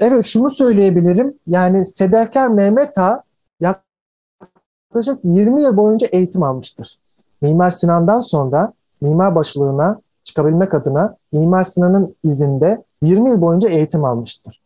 Evet 0.00 0.24
şunu 0.24 0.50
söyleyebilirim. 0.50 1.34
Yani 1.46 1.86
Sedefkar 1.86 2.48
Mehmet 2.48 2.98
Ağa 2.98 3.22
yaklaşık 3.60 5.24
20 5.24 5.62
yıl 5.62 5.76
boyunca 5.76 6.06
eğitim 6.12 6.42
almıştır. 6.42 6.98
Mimar 7.42 7.70
Sinan'dan 7.70 8.20
sonra 8.20 8.72
mimar 9.00 9.34
başlığına 9.34 10.00
çıkabilmek 10.24 10.74
adına 10.74 11.16
Mimar 11.32 11.64
Sinan'ın 11.64 12.14
izinde 12.24 12.82
20 13.02 13.30
yıl 13.30 13.40
boyunca 13.40 13.68
eğitim 13.68 14.04
almıştır. 14.04 14.60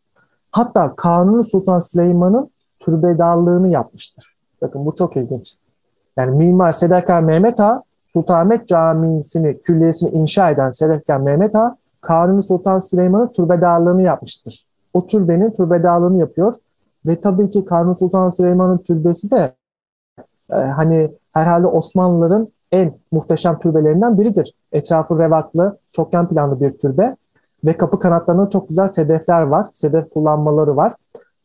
Hatta 0.53 0.97
Kanuni 0.97 1.45
Sultan 1.45 1.81
Süleyman'ın 1.81 2.51
türbedarlığını 2.81 3.69
yapmıştır. 3.69 4.37
Bakın 4.63 4.87
bu 4.87 4.95
çok 4.95 5.17
ilginç. 5.17 5.55
Yani 6.17 6.37
Mimar 6.37 6.73
Sedefkar 6.73 7.21
Mehmet 7.21 7.61
Ağa 7.61 7.83
Sultanahmet 8.13 8.69
Camisi'ni, 8.69 9.61
külliyesini 9.61 10.11
inşa 10.11 10.51
eden 10.51 10.71
Sedefkar 10.71 11.17
Mehmet 11.17 11.57
Ağa 11.57 11.77
Kanuni 12.01 12.43
Sultan 12.43 12.81
Süleyman'ın 12.81 13.29
türbedarlığını 13.29 14.03
yapmıştır 14.03 14.67
o 14.95 15.07
türbenin 15.07 15.51
türbedarlığını 15.51 16.19
yapıyor. 16.19 16.55
Ve 17.07 17.21
tabii 17.21 17.51
ki 17.51 17.65
Kanuni 17.65 17.95
Sultan 17.95 18.31
Süleyman'ın 18.31 18.79
türbesi 18.79 19.31
de 19.31 19.55
e, 20.53 20.57
hani 20.57 21.11
herhalde 21.33 21.67
Osmanlıların 21.67 22.49
en 22.73 22.95
muhteşem 23.13 23.59
türbelerinden 23.59 24.19
biridir. 24.19 24.55
Etrafı 24.73 25.19
revaklı, 25.19 25.79
çokgen 25.91 26.29
planlı 26.29 26.61
bir 26.61 26.73
türbe 26.73 27.17
ve 27.65 27.77
kapı 27.77 27.99
kanatlarında 27.99 28.49
çok 28.49 28.69
güzel 28.69 28.89
sedefler 28.89 29.43
var. 29.43 29.67
Sedef 29.73 30.11
kullanmaları 30.11 30.77
var 30.77 30.95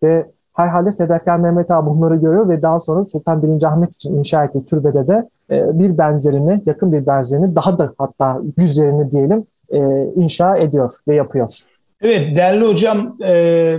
ve 0.04 0.26
herhalde 0.54 0.92
Sedefkar 0.92 1.38
Mehmet 1.38 1.72
Ağa 1.72 1.86
bunları 1.86 2.16
görüyor 2.16 2.50
ve 2.50 2.62
daha 2.62 2.80
sonra 2.80 3.06
Sultan 3.06 3.60
1. 3.60 3.64
Ahmet 3.64 3.96
için 3.96 4.18
inşa 4.18 4.44
ettiği 4.44 4.66
türbede 4.66 5.08
de 5.08 5.30
e, 5.52 5.80
bir 5.80 5.98
benzerini, 5.98 6.62
yakın 6.66 6.92
bir 6.92 7.06
benzerini, 7.06 7.56
daha 7.56 7.78
da 7.78 7.94
hatta 7.98 8.42
güzelini 8.58 9.12
diyelim 9.12 9.46
e, 9.70 9.80
inşa 10.16 10.58
ediyor 10.58 10.94
ve 11.08 11.16
yapıyor. 11.16 11.60
Evet 12.02 12.38
değerli 12.38 12.68
hocam 12.68 13.18
e, 13.24 13.78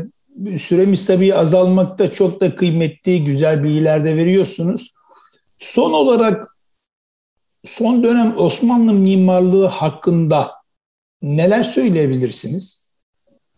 süremiz 0.59 1.07
tabii 1.07 1.35
azalmakta 1.35 2.13
çok 2.13 2.41
da 2.41 2.55
kıymetli 2.55 3.25
güzel 3.25 3.65
bilgiler 3.65 4.05
de 4.05 4.17
veriyorsunuz. 4.17 4.95
Son 5.57 5.93
olarak 5.93 6.57
son 7.65 8.03
dönem 8.03 8.35
Osmanlı 8.39 8.93
mimarlığı 8.93 9.67
hakkında 9.67 10.58
neler 11.23 11.63
söyleyebilirsiniz? 11.63 12.89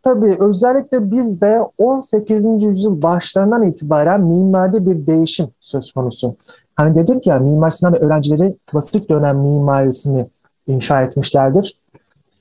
Tabii 0.02 0.36
özellikle 0.40 1.10
bizde 1.10 1.60
18. 1.78 2.46
yüzyıl 2.62 3.02
başlarından 3.02 3.66
itibaren 3.66 4.20
mimaride 4.20 4.86
bir 4.86 5.06
değişim 5.06 5.46
söz 5.60 5.92
konusu. 5.92 6.36
Hani 6.74 6.94
dedik 6.94 7.26
ya 7.26 7.38
Mimar 7.38 7.70
Sinan 7.70 8.02
öğrencileri 8.02 8.56
klasik 8.66 9.10
dönem 9.10 9.38
mimarisini 9.38 10.26
inşa 10.66 11.02
etmişlerdir. 11.02 11.80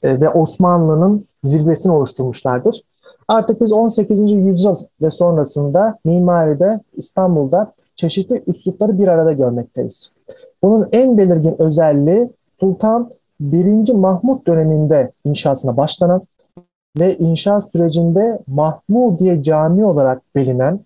E, 0.03 0.21
ve 0.21 0.29
Osmanlı'nın 0.29 1.25
zirvesini 1.43 1.91
oluşturmuşlardır. 1.91 2.82
Artık 3.27 3.62
biz 3.62 3.71
18. 3.71 4.32
yüzyıl 4.32 4.75
ve 5.01 5.10
sonrasında 5.10 5.99
mimaride 6.05 6.79
İstanbul'da 6.93 7.73
çeşitli 7.95 8.43
üslupları 8.47 8.99
bir 8.99 9.08
arada 9.08 9.32
görmekteyiz. 9.32 10.12
Bunun 10.63 10.89
en 10.91 11.17
belirgin 11.17 11.62
özelliği 11.62 12.29
Sultan 12.60 13.10
1. 13.39 13.93
Mahmut 13.93 14.47
döneminde 14.47 15.12
inşasına 15.25 15.78
başlanan 15.78 16.21
ve 16.99 17.17
inşaat 17.17 17.71
sürecinde 17.71 18.39
Mahmudiye 18.47 19.41
Camii 19.41 19.86
olarak 19.86 20.36
bilinen 20.36 20.80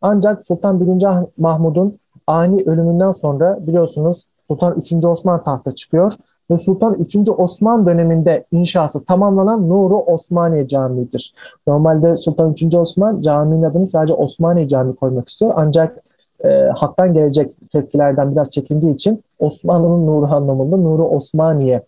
ancak 0.00 0.46
Sultan 0.46 1.00
1. 1.00 1.06
Mahmud'un 1.38 1.98
ani 2.26 2.62
ölümünden 2.62 3.12
sonra 3.12 3.66
biliyorsunuz 3.66 4.28
Sultan 4.48 4.76
3. 4.76 5.04
Osman 5.04 5.44
tahta 5.44 5.72
çıkıyor 5.72 6.12
ve 6.50 6.58
Sultan 6.58 6.94
3. 6.94 7.16
Osman 7.36 7.86
döneminde 7.86 8.44
inşası 8.52 9.04
tamamlanan 9.04 9.68
Nuru 9.68 9.98
Osmaniye 9.98 10.68
Camii'dir. 10.68 11.34
Normalde 11.66 12.16
Sultan 12.16 12.52
3. 12.52 12.74
Osman 12.74 13.20
caminin 13.20 13.62
adını 13.62 13.86
sadece 13.86 14.14
Osmaniye 14.14 14.68
Camii 14.68 14.96
koymak 14.96 15.28
istiyor. 15.28 15.52
Ancak 15.56 16.02
e, 16.44 16.48
halktan 16.76 17.14
gelecek 17.14 17.70
tepkilerden 17.70 18.32
biraz 18.32 18.50
çekindiği 18.50 18.94
için 18.94 19.24
Osmanlı'nın 19.38 20.06
nuru 20.06 20.26
anlamında 20.26 20.76
Nuru 20.76 21.08
Osmaniye 21.08 21.82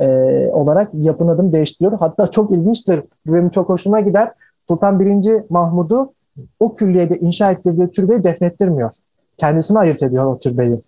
e, 0.00 0.06
olarak 0.52 0.90
yapın 0.94 1.28
adını 1.28 1.52
değiştiriyor. 1.52 1.92
Hatta 1.98 2.26
çok 2.26 2.50
ilginçtir. 2.50 3.02
Bu 3.26 3.34
benim 3.34 3.48
çok 3.48 3.68
hoşuma 3.68 4.00
gider. 4.00 4.32
Sultan 4.68 5.00
1. 5.00 5.50
Mahmud'u 5.50 6.12
o 6.60 6.74
külliyede 6.74 7.18
inşa 7.18 7.50
ettirdiği 7.50 7.90
türbeyi 7.90 8.24
defnettirmiyor. 8.24 8.92
Kendisini 9.36 9.78
ayırt 9.78 10.02
ediyor 10.02 10.24
o 10.24 10.38
türbeyi. 10.38 10.80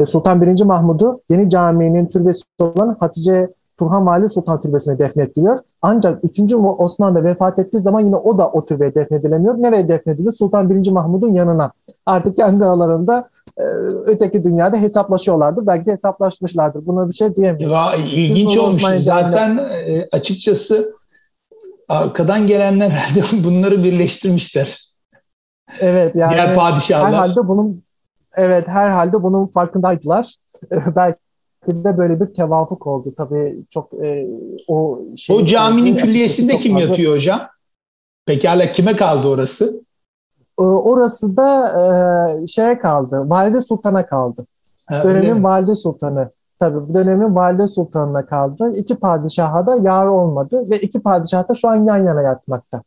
Ve 0.00 0.06
Sultan 0.06 0.42
1. 0.42 0.64
Mahmud'u 0.64 1.20
Yeni 1.30 1.50
Camii'nin 1.50 2.06
türbesi 2.06 2.42
olan 2.60 2.96
Hatice 3.00 3.48
Turhan 3.78 4.06
Vali 4.06 4.30
Sultan 4.30 4.60
Türbesi'ne 4.60 4.98
defnediliyor. 4.98 5.58
Ancak 5.82 6.24
3. 6.24 6.54
Osman 6.54 7.14
da 7.14 7.24
vefat 7.24 7.58
ettiği 7.58 7.80
zaman 7.80 8.00
yine 8.00 8.16
o 8.16 8.38
da 8.38 8.50
o 8.50 8.66
türbeye 8.66 8.94
defnedilemiyor. 8.94 9.54
Nereye 9.54 9.88
defnediliyor? 9.88 10.32
Sultan 10.32 10.70
1. 10.70 10.90
Mahmud'un 10.90 11.32
yanına. 11.32 11.72
Artık 12.06 12.36
kendi 12.36 12.64
aralarında 12.64 13.28
e, 13.58 13.64
öteki 14.06 14.44
dünyada 14.44 14.76
hesaplaşıyorlardır. 14.76 15.66
Belki 15.66 15.86
de 15.86 15.92
hesaplaşmışlardır. 15.92 16.86
Buna 16.86 17.08
bir 17.08 17.14
şey 17.14 17.36
diyemeyiz. 17.36 17.70
Va, 17.70 17.94
ilginç 17.96 18.58
olmuş. 18.58 18.82
Zaten 18.98 19.58
e, 19.58 20.08
açıkçası 20.12 20.96
arkadan 21.88 22.46
gelenler 22.46 22.90
herhalde 22.90 23.44
bunları 23.44 23.84
birleştirmişler. 23.84 24.92
Evet 25.80 26.16
yani 26.16 26.32
Diğer 26.32 26.54
padişahlar. 26.54 27.08
herhalde 27.08 27.48
bunun 27.48 27.82
evet 28.36 28.68
herhalde 28.68 29.22
bunun 29.22 29.46
farkındaydılar. 29.46 30.34
Belki 30.96 31.18
de 31.66 31.98
böyle 31.98 32.20
bir 32.20 32.26
tevafuk 32.26 32.86
oldu. 32.86 33.14
Tabii 33.16 33.56
çok 33.70 33.92
e, 34.04 34.26
o 34.68 35.00
şey 35.16 35.36
o 35.36 35.44
caminin 35.44 35.96
külliyesinde 35.96 36.56
kim 36.56 36.74
fazla- 36.74 36.88
yatıyor 36.88 37.12
hocam? 37.14 37.40
Pekala 38.26 38.72
kime 38.72 38.96
kaldı 38.96 39.28
orası? 39.28 39.84
E, 40.60 40.62
Orası 40.62 41.36
da 41.36 41.68
e, 42.42 42.46
şeye 42.46 42.78
kaldı. 42.78 43.22
Valide 43.30 43.60
Sultan'a 43.60 44.06
kaldı. 44.06 44.46
Ha, 44.86 45.04
Dönemin 45.04 45.36
mi? 45.36 45.44
Valide 45.44 45.74
Sultanı. 45.74 46.30
Tabii 46.60 46.94
dönemin 46.94 47.34
Valide 47.34 47.68
Sultan'ına 47.68 48.26
kaldı. 48.26 48.70
İki 48.74 48.96
padişaha 48.96 49.66
da 49.66 49.76
yar 49.76 50.06
olmadı 50.06 50.70
ve 50.70 50.78
iki 50.78 51.00
padişah 51.00 51.48
da 51.48 51.54
şu 51.54 51.68
an 51.68 51.74
yan 51.74 51.96
yana 52.04 52.22
yatmakta. 52.22 52.82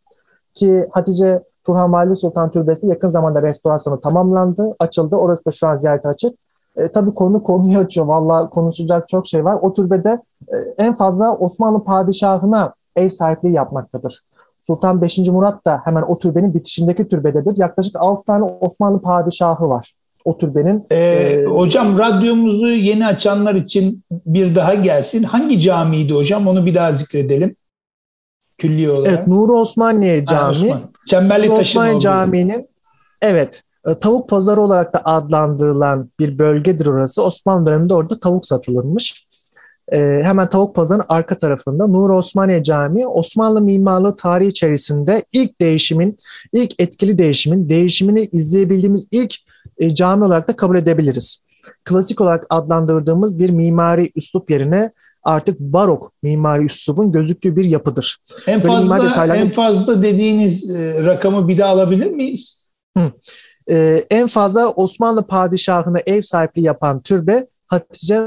Ki 0.53 0.87
Hatice 0.91 1.43
Turhan 1.63 1.93
Valide 1.93 2.15
Sultan 2.15 2.51
Türbesi 2.51 2.87
yakın 2.87 3.07
zamanda 3.07 3.41
restorasyonu 3.41 4.01
tamamlandı, 4.01 4.75
açıldı. 4.79 5.15
Orası 5.15 5.45
da 5.45 5.51
şu 5.51 5.67
an 5.67 5.75
ziyarete 5.75 6.09
açık. 6.09 6.35
E, 6.75 6.91
tabii 6.91 7.13
konu 7.13 7.43
konuyu 7.43 7.79
açıyor. 7.79 8.07
Vallahi 8.07 8.49
konuşacak 8.49 9.07
çok 9.07 9.27
şey 9.27 9.45
var. 9.45 9.57
O 9.61 9.73
türbede 9.73 10.21
e, 10.47 10.57
en 10.77 10.95
fazla 10.95 11.37
Osmanlı 11.37 11.83
padişahına 11.83 12.73
ev 12.95 13.09
sahipliği 13.09 13.53
yapmaktadır. 13.53 14.23
Sultan 14.67 15.01
5. 15.01 15.17
Murat 15.17 15.65
da 15.65 15.81
hemen 15.83 16.01
o 16.01 16.19
türbenin 16.19 16.53
bitişindeki 16.53 17.07
türbededir. 17.07 17.57
Yaklaşık 17.57 17.95
6 17.99 18.25
tane 18.25 18.43
Osmanlı 18.43 19.01
padişahı 19.01 19.69
var. 19.69 19.93
O 20.25 20.37
türbenin 20.37 20.85
Ee, 20.91 20.97
Ee, 20.97 21.45
hocam 21.45 21.97
radyomuzu 21.97 22.67
yeni 22.67 23.05
açanlar 23.07 23.55
için 23.55 24.03
bir 24.11 24.55
daha 24.55 24.73
gelsin. 24.73 25.23
Hangi 25.23 25.59
camiydi 25.59 26.13
hocam? 26.13 26.47
Onu 26.47 26.65
bir 26.65 26.75
daha 26.75 26.91
zikredelim. 26.93 27.55
Külliye 28.57 28.91
olarak. 28.91 29.13
Evet, 29.13 29.27
Nuri 29.27 29.51
Osmaniye 29.51 30.19
Ha, 30.19 30.25
Camii. 30.25 30.51
Osman. 30.51 30.79
Çemberli 31.07 31.49
Nuri 31.49 31.59
Osmaniye. 31.59 31.99
Camii'nin 31.99 32.69
evet 33.21 33.63
e, 33.87 33.93
tavuk 33.93 34.29
pazarı 34.29 34.61
olarak 34.61 34.93
da 34.93 35.01
adlandırılan 35.05 36.09
bir 36.19 36.39
bölgedir 36.39 36.85
orası. 36.85 37.23
Osmanlı 37.25 37.65
döneminde 37.69 37.93
orada 37.93 38.19
tavuk 38.19 38.45
satılırmış. 38.45 39.24
E, 39.91 39.97
hemen 40.23 40.49
tavuk 40.49 40.75
pazarının 40.75 41.05
arka 41.09 41.37
tarafında 41.37 41.87
Nuri 41.87 42.13
Osmaniye 42.13 42.63
Camii 42.63 43.07
Osmanlı 43.07 43.61
mimarlığı 43.61 44.15
tarihi 44.15 44.47
içerisinde 44.49 45.25
ilk 45.33 45.61
değişimin, 45.61 46.17
ilk 46.53 46.73
etkili 46.79 47.17
değişimin, 47.17 47.69
değişimini 47.69 48.21
izleyebildiğimiz 48.31 49.07
ilk 49.11 49.35
e, 49.77 49.95
cami 49.95 50.23
olarak 50.23 50.47
da 50.49 50.55
kabul 50.55 50.77
edebiliriz. 50.77 51.39
Klasik 51.83 52.21
olarak 52.21 52.45
adlandırdığımız 52.49 53.39
bir 53.39 53.49
mimari 53.49 54.11
üslup 54.15 54.51
yerine 54.51 54.91
artık 55.23 55.59
barok 55.59 56.11
mimari 56.23 56.65
üslubun 56.65 57.11
gözüktüğü 57.11 57.55
bir 57.55 57.65
yapıdır. 57.65 58.17
En 58.47 58.63
Böyle 58.63 58.67
fazla 58.73 58.97
detaylarını- 58.97 59.37
en 59.37 59.51
fazla 59.51 60.03
dediğiniz 60.03 60.75
e, 60.75 61.05
rakamı 61.05 61.47
bir 61.47 61.57
daha 61.57 61.69
alabilir 61.69 62.11
miyiz? 62.11 62.73
Ee, 63.69 64.05
en 64.11 64.27
fazla 64.27 64.69
Osmanlı 64.69 65.27
padişahına 65.27 65.97
ev 66.05 66.21
sahipliği 66.21 66.61
yapan 66.65 67.01
türbe 67.01 67.47
Hatice 67.67 68.21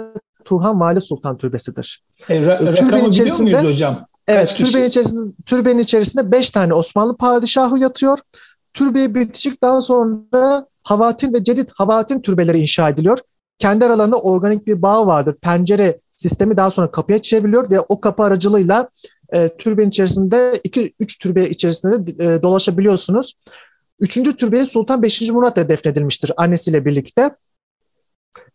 Turhan 0.49 0.81
Vali 0.81 1.01
Sultan 1.01 1.39
Türbesi'dir. 1.39 2.03
E, 2.29 2.35
ra- 2.35 2.59
türbenin 2.59 2.73
rakamı 2.73 2.91
biliyor 2.91 3.09
içerisinde- 3.09 3.61
muyuz 3.61 3.75
hocam? 3.75 3.97
Evet, 4.29 4.55
türbenin 4.57 4.89
içerisinde, 4.89 5.33
türbenin 5.47 5.79
içerisinde 5.79 6.33
5 6.33 6.51
tane 6.51 6.75
Osmanlı 6.75 7.17
padişahı 7.17 7.79
yatıyor. 7.79 8.19
Türbeye 8.75 9.15
bitişik 9.15 9.63
daha 9.63 9.83
sonra 9.83 10.67
Havatin 10.83 11.33
ve 11.35 11.45
Cedid 11.45 11.69
Havatin 11.75 12.21
türbeleri 12.21 12.61
inşa 12.61 12.89
ediliyor. 12.89 13.19
Kendi 13.59 13.85
aralarında 13.85 14.17
organik 14.21 14.67
bir 14.67 14.83
bağ 14.83 15.07
vardır. 15.07 15.37
Pencere 15.43 16.01
sistemi 16.11 16.57
daha 16.57 16.71
sonra 16.71 16.91
kapıya 16.91 17.23
çevriliyor 17.23 17.71
ve 17.71 17.81
o 17.81 18.01
kapı 18.01 18.23
aracılığıyla 18.23 18.89
e, 19.33 19.49
türbenin 19.49 19.89
içerisinde 19.89 20.61
iki 20.65 20.95
üç 21.01 21.19
türbe 21.19 21.51
içerisinde 21.51 22.25
e, 22.25 22.43
dolaşabiliyorsunuz. 22.43 23.35
Üçüncü 24.01 24.37
türbeye 24.37 24.65
Sultan 24.65 25.03
5. 25.03 25.31
Murat 25.31 25.57
da 25.57 25.69
defnedilmiştir 25.69 26.33
annesiyle 26.37 26.85
birlikte. 26.85 27.31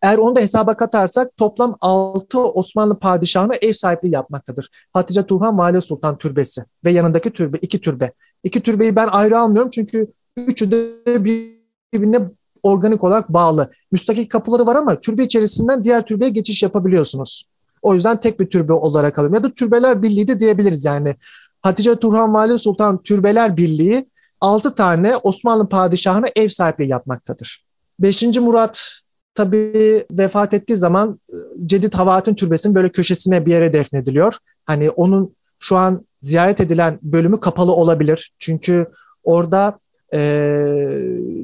Eğer 0.02 0.18
onu 0.18 0.36
da 0.36 0.40
hesaba 0.40 0.74
katarsak 0.76 1.36
toplam 1.36 1.76
6 1.80 2.40
Osmanlı 2.40 2.98
padişahına 2.98 3.52
ev 3.62 3.72
sahipliği 3.72 4.10
yapmaktadır. 4.10 4.68
Hatice 4.92 5.26
Turhan 5.26 5.58
Valide 5.58 5.80
Sultan 5.80 6.18
Türbesi 6.18 6.64
ve 6.84 6.90
yanındaki 6.90 7.30
türbe, 7.30 7.58
iki 7.58 7.80
türbe. 7.80 8.12
İki 8.44 8.60
türbeyi 8.60 8.96
ben 8.96 9.08
ayrı 9.08 9.38
almıyorum 9.38 9.70
çünkü 9.70 10.12
üçü 10.36 10.70
de 10.70 11.24
birbirine 11.24 12.30
organik 12.62 13.04
olarak 13.04 13.28
bağlı. 13.28 13.70
Müstakil 13.92 14.28
kapıları 14.28 14.66
var 14.66 14.76
ama 14.76 15.00
türbe 15.00 15.24
içerisinden 15.24 15.84
diğer 15.84 16.06
türbeye 16.06 16.30
geçiş 16.30 16.62
yapabiliyorsunuz. 16.62 17.44
O 17.82 17.94
yüzden 17.94 18.20
tek 18.20 18.40
bir 18.40 18.46
türbe 18.46 18.72
olarak 18.72 19.18
alıyorum. 19.18 19.34
Ya 19.34 19.42
da 19.42 19.54
türbeler 19.54 20.02
birliği 20.02 20.28
de 20.28 20.38
diyebiliriz 20.38 20.84
yani. 20.84 21.16
Hatice 21.62 21.96
Turhan 21.96 22.34
Valide 22.34 22.58
Sultan 22.58 23.02
Türbeler 23.02 23.56
Birliği 23.56 24.08
6 24.40 24.74
tane 24.74 25.16
Osmanlı 25.16 25.68
padişahına 25.68 26.26
ev 26.36 26.48
sahipliği 26.48 26.88
yapmaktadır. 26.88 27.64
5. 27.98 28.22
Murat 28.22 29.03
tabii 29.34 30.06
vefat 30.10 30.54
ettiği 30.54 30.76
zaman 30.76 31.20
e, 31.28 31.36
Cedid 31.66 31.94
Havatin 31.94 32.34
Türbesi'nin 32.34 32.74
böyle 32.74 32.88
köşesine 32.88 33.46
bir 33.46 33.52
yere 33.52 33.72
defnediliyor. 33.72 34.36
Hani 34.66 34.90
onun 34.90 35.34
şu 35.58 35.76
an 35.76 36.06
ziyaret 36.22 36.60
edilen 36.60 36.98
bölümü 37.02 37.40
kapalı 37.40 37.72
olabilir. 37.72 38.32
Çünkü 38.38 38.86
orada 39.24 39.78
e, 40.14 40.20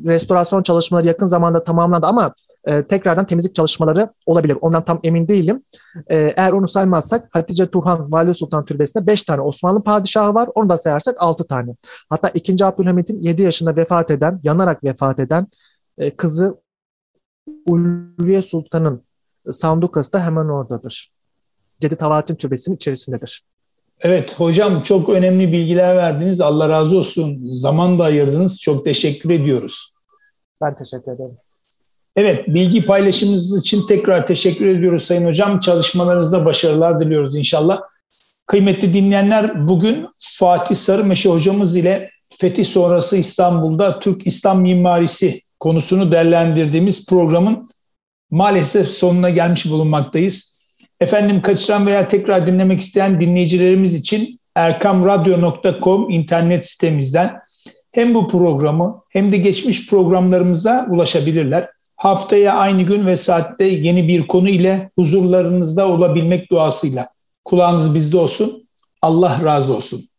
restorasyon 0.05 0.63
çalışmaları 0.63 1.07
yakın 1.07 1.27
zamanda 1.27 1.65
tamamlandı 1.65 2.07
ama 2.07 2.35
e, 2.65 2.83
tekrardan 2.83 3.27
temizlik 3.27 3.55
çalışmaları 3.55 4.09
olabilir. 4.27 4.59
Ondan 4.61 4.85
tam 4.85 5.01
emin 5.03 5.29
değilim. 5.29 5.63
E, 6.07 6.17
eğer 6.37 6.53
onu 6.53 6.69
saymazsak 6.69 7.29
Hatice 7.33 7.67
Turhan 7.67 8.13
Valide 8.13 8.35
Sultan 8.35 8.65
Türbesi'nde 8.65 9.07
5 9.07 9.23
tane 9.23 9.41
Osmanlı 9.41 9.83
padişahı 9.83 10.35
var. 10.35 10.49
Onu 10.55 10.69
da 10.69 10.79
sayarsak 10.79 11.17
6 11.19 11.45
tane. 11.47 11.71
Hatta 12.11 12.29
2. 12.29 12.65
Abdülhamit'in 12.65 13.23
7 13.23 13.43
yaşında 13.43 13.77
vefat 13.77 14.11
eden, 14.11 14.41
yanarak 14.43 14.85
vefat 14.85 15.21
eden 15.21 15.47
e, 15.99 16.11
kızı 16.11 16.57
Ulviye 17.67 18.43
Sultan'ın 18.43 19.03
sandukası 19.51 20.13
da 20.13 20.25
hemen 20.25 20.45
oradadır. 20.45 21.13
Cedid 21.81 22.01
Havatin 22.01 22.35
Türbesi'nin 22.35 22.77
içerisindedir. 22.77 23.45
Evet 24.01 24.41
hocam 24.41 24.83
çok 24.83 25.09
önemli 25.09 25.53
bilgiler 25.53 25.97
verdiniz. 25.97 26.41
Allah 26.41 26.69
razı 26.69 26.99
olsun. 26.99 27.53
Zaman 27.53 27.99
da 27.99 28.05
ayırdınız. 28.05 28.61
Çok 28.61 28.85
teşekkür 28.85 29.31
ediyoruz. 29.31 29.95
Ben 30.61 30.77
teşekkür 30.77 31.13
ederim. 31.13 31.37
Evet, 32.17 32.49
bilgi 32.49 32.87
paylaşımınız 32.87 33.61
için 33.61 33.87
tekrar 33.87 34.27
teşekkür 34.27 34.67
ediyoruz 34.67 35.03
Sayın 35.03 35.27
Hocam. 35.27 35.61
Çalışmalarınızda 35.61 36.45
başarılar 36.45 37.01
diliyoruz 37.01 37.37
inşallah. 37.37 37.81
Kıymetli 38.47 38.95
dinleyenler, 38.95 39.69
bugün 39.69 40.07
Fatih 40.19 40.77
Sarımeşe 40.77 41.29
hocamız 41.29 41.77
ile 41.77 42.11
fetih 42.39 42.65
sonrası 42.65 43.17
İstanbul'da 43.17 43.99
Türk 43.99 44.27
İslam 44.27 44.61
mimarisi 44.61 45.41
konusunu 45.61 46.13
değerlendirdiğimiz 46.13 47.07
programın 47.07 47.71
maalesef 48.31 48.89
sonuna 48.89 49.31
gelmiş 49.31 49.71
bulunmaktayız. 49.71 50.65
Efendim 51.01 51.43
kaçıran 51.43 51.87
veya 51.87 52.09
tekrar 52.09 52.47
dinlemek 52.47 52.81
isteyen 52.81 53.21
dinleyicilerimiz 53.21 53.95
için 53.95 54.39
erkamradyo.com 54.57 56.11
internet 56.11 56.67
sitemizden 56.67 57.41
hem 57.93 58.15
bu 58.15 58.29
programı 58.29 59.03
hem 59.11 59.33
de 59.33 59.37
geçmiş 59.37 59.91
programlarımıza 59.91 60.87
ulaşabilirler. 60.91 61.69
Haftaya 61.97 62.55
aynı 62.55 62.83
gün 62.83 63.07
ve 63.07 63.17
saatte 63.17 63.65
yeni 63.65 64.09
bir 64.09 64.27
konu 64.27 64.49
ile 64.49 64.91
huzurlarınızda 64.99 65.89
olabilmek 65.89 66.51
duasıyla. 66.51 67.09
Kulağınız 67.45 67.95
bizde 67.95 68.17
olsun. 68.17 68.69
Allah 69.03 69.39
razı 69.45 69.77
olsun. 69.77 70.10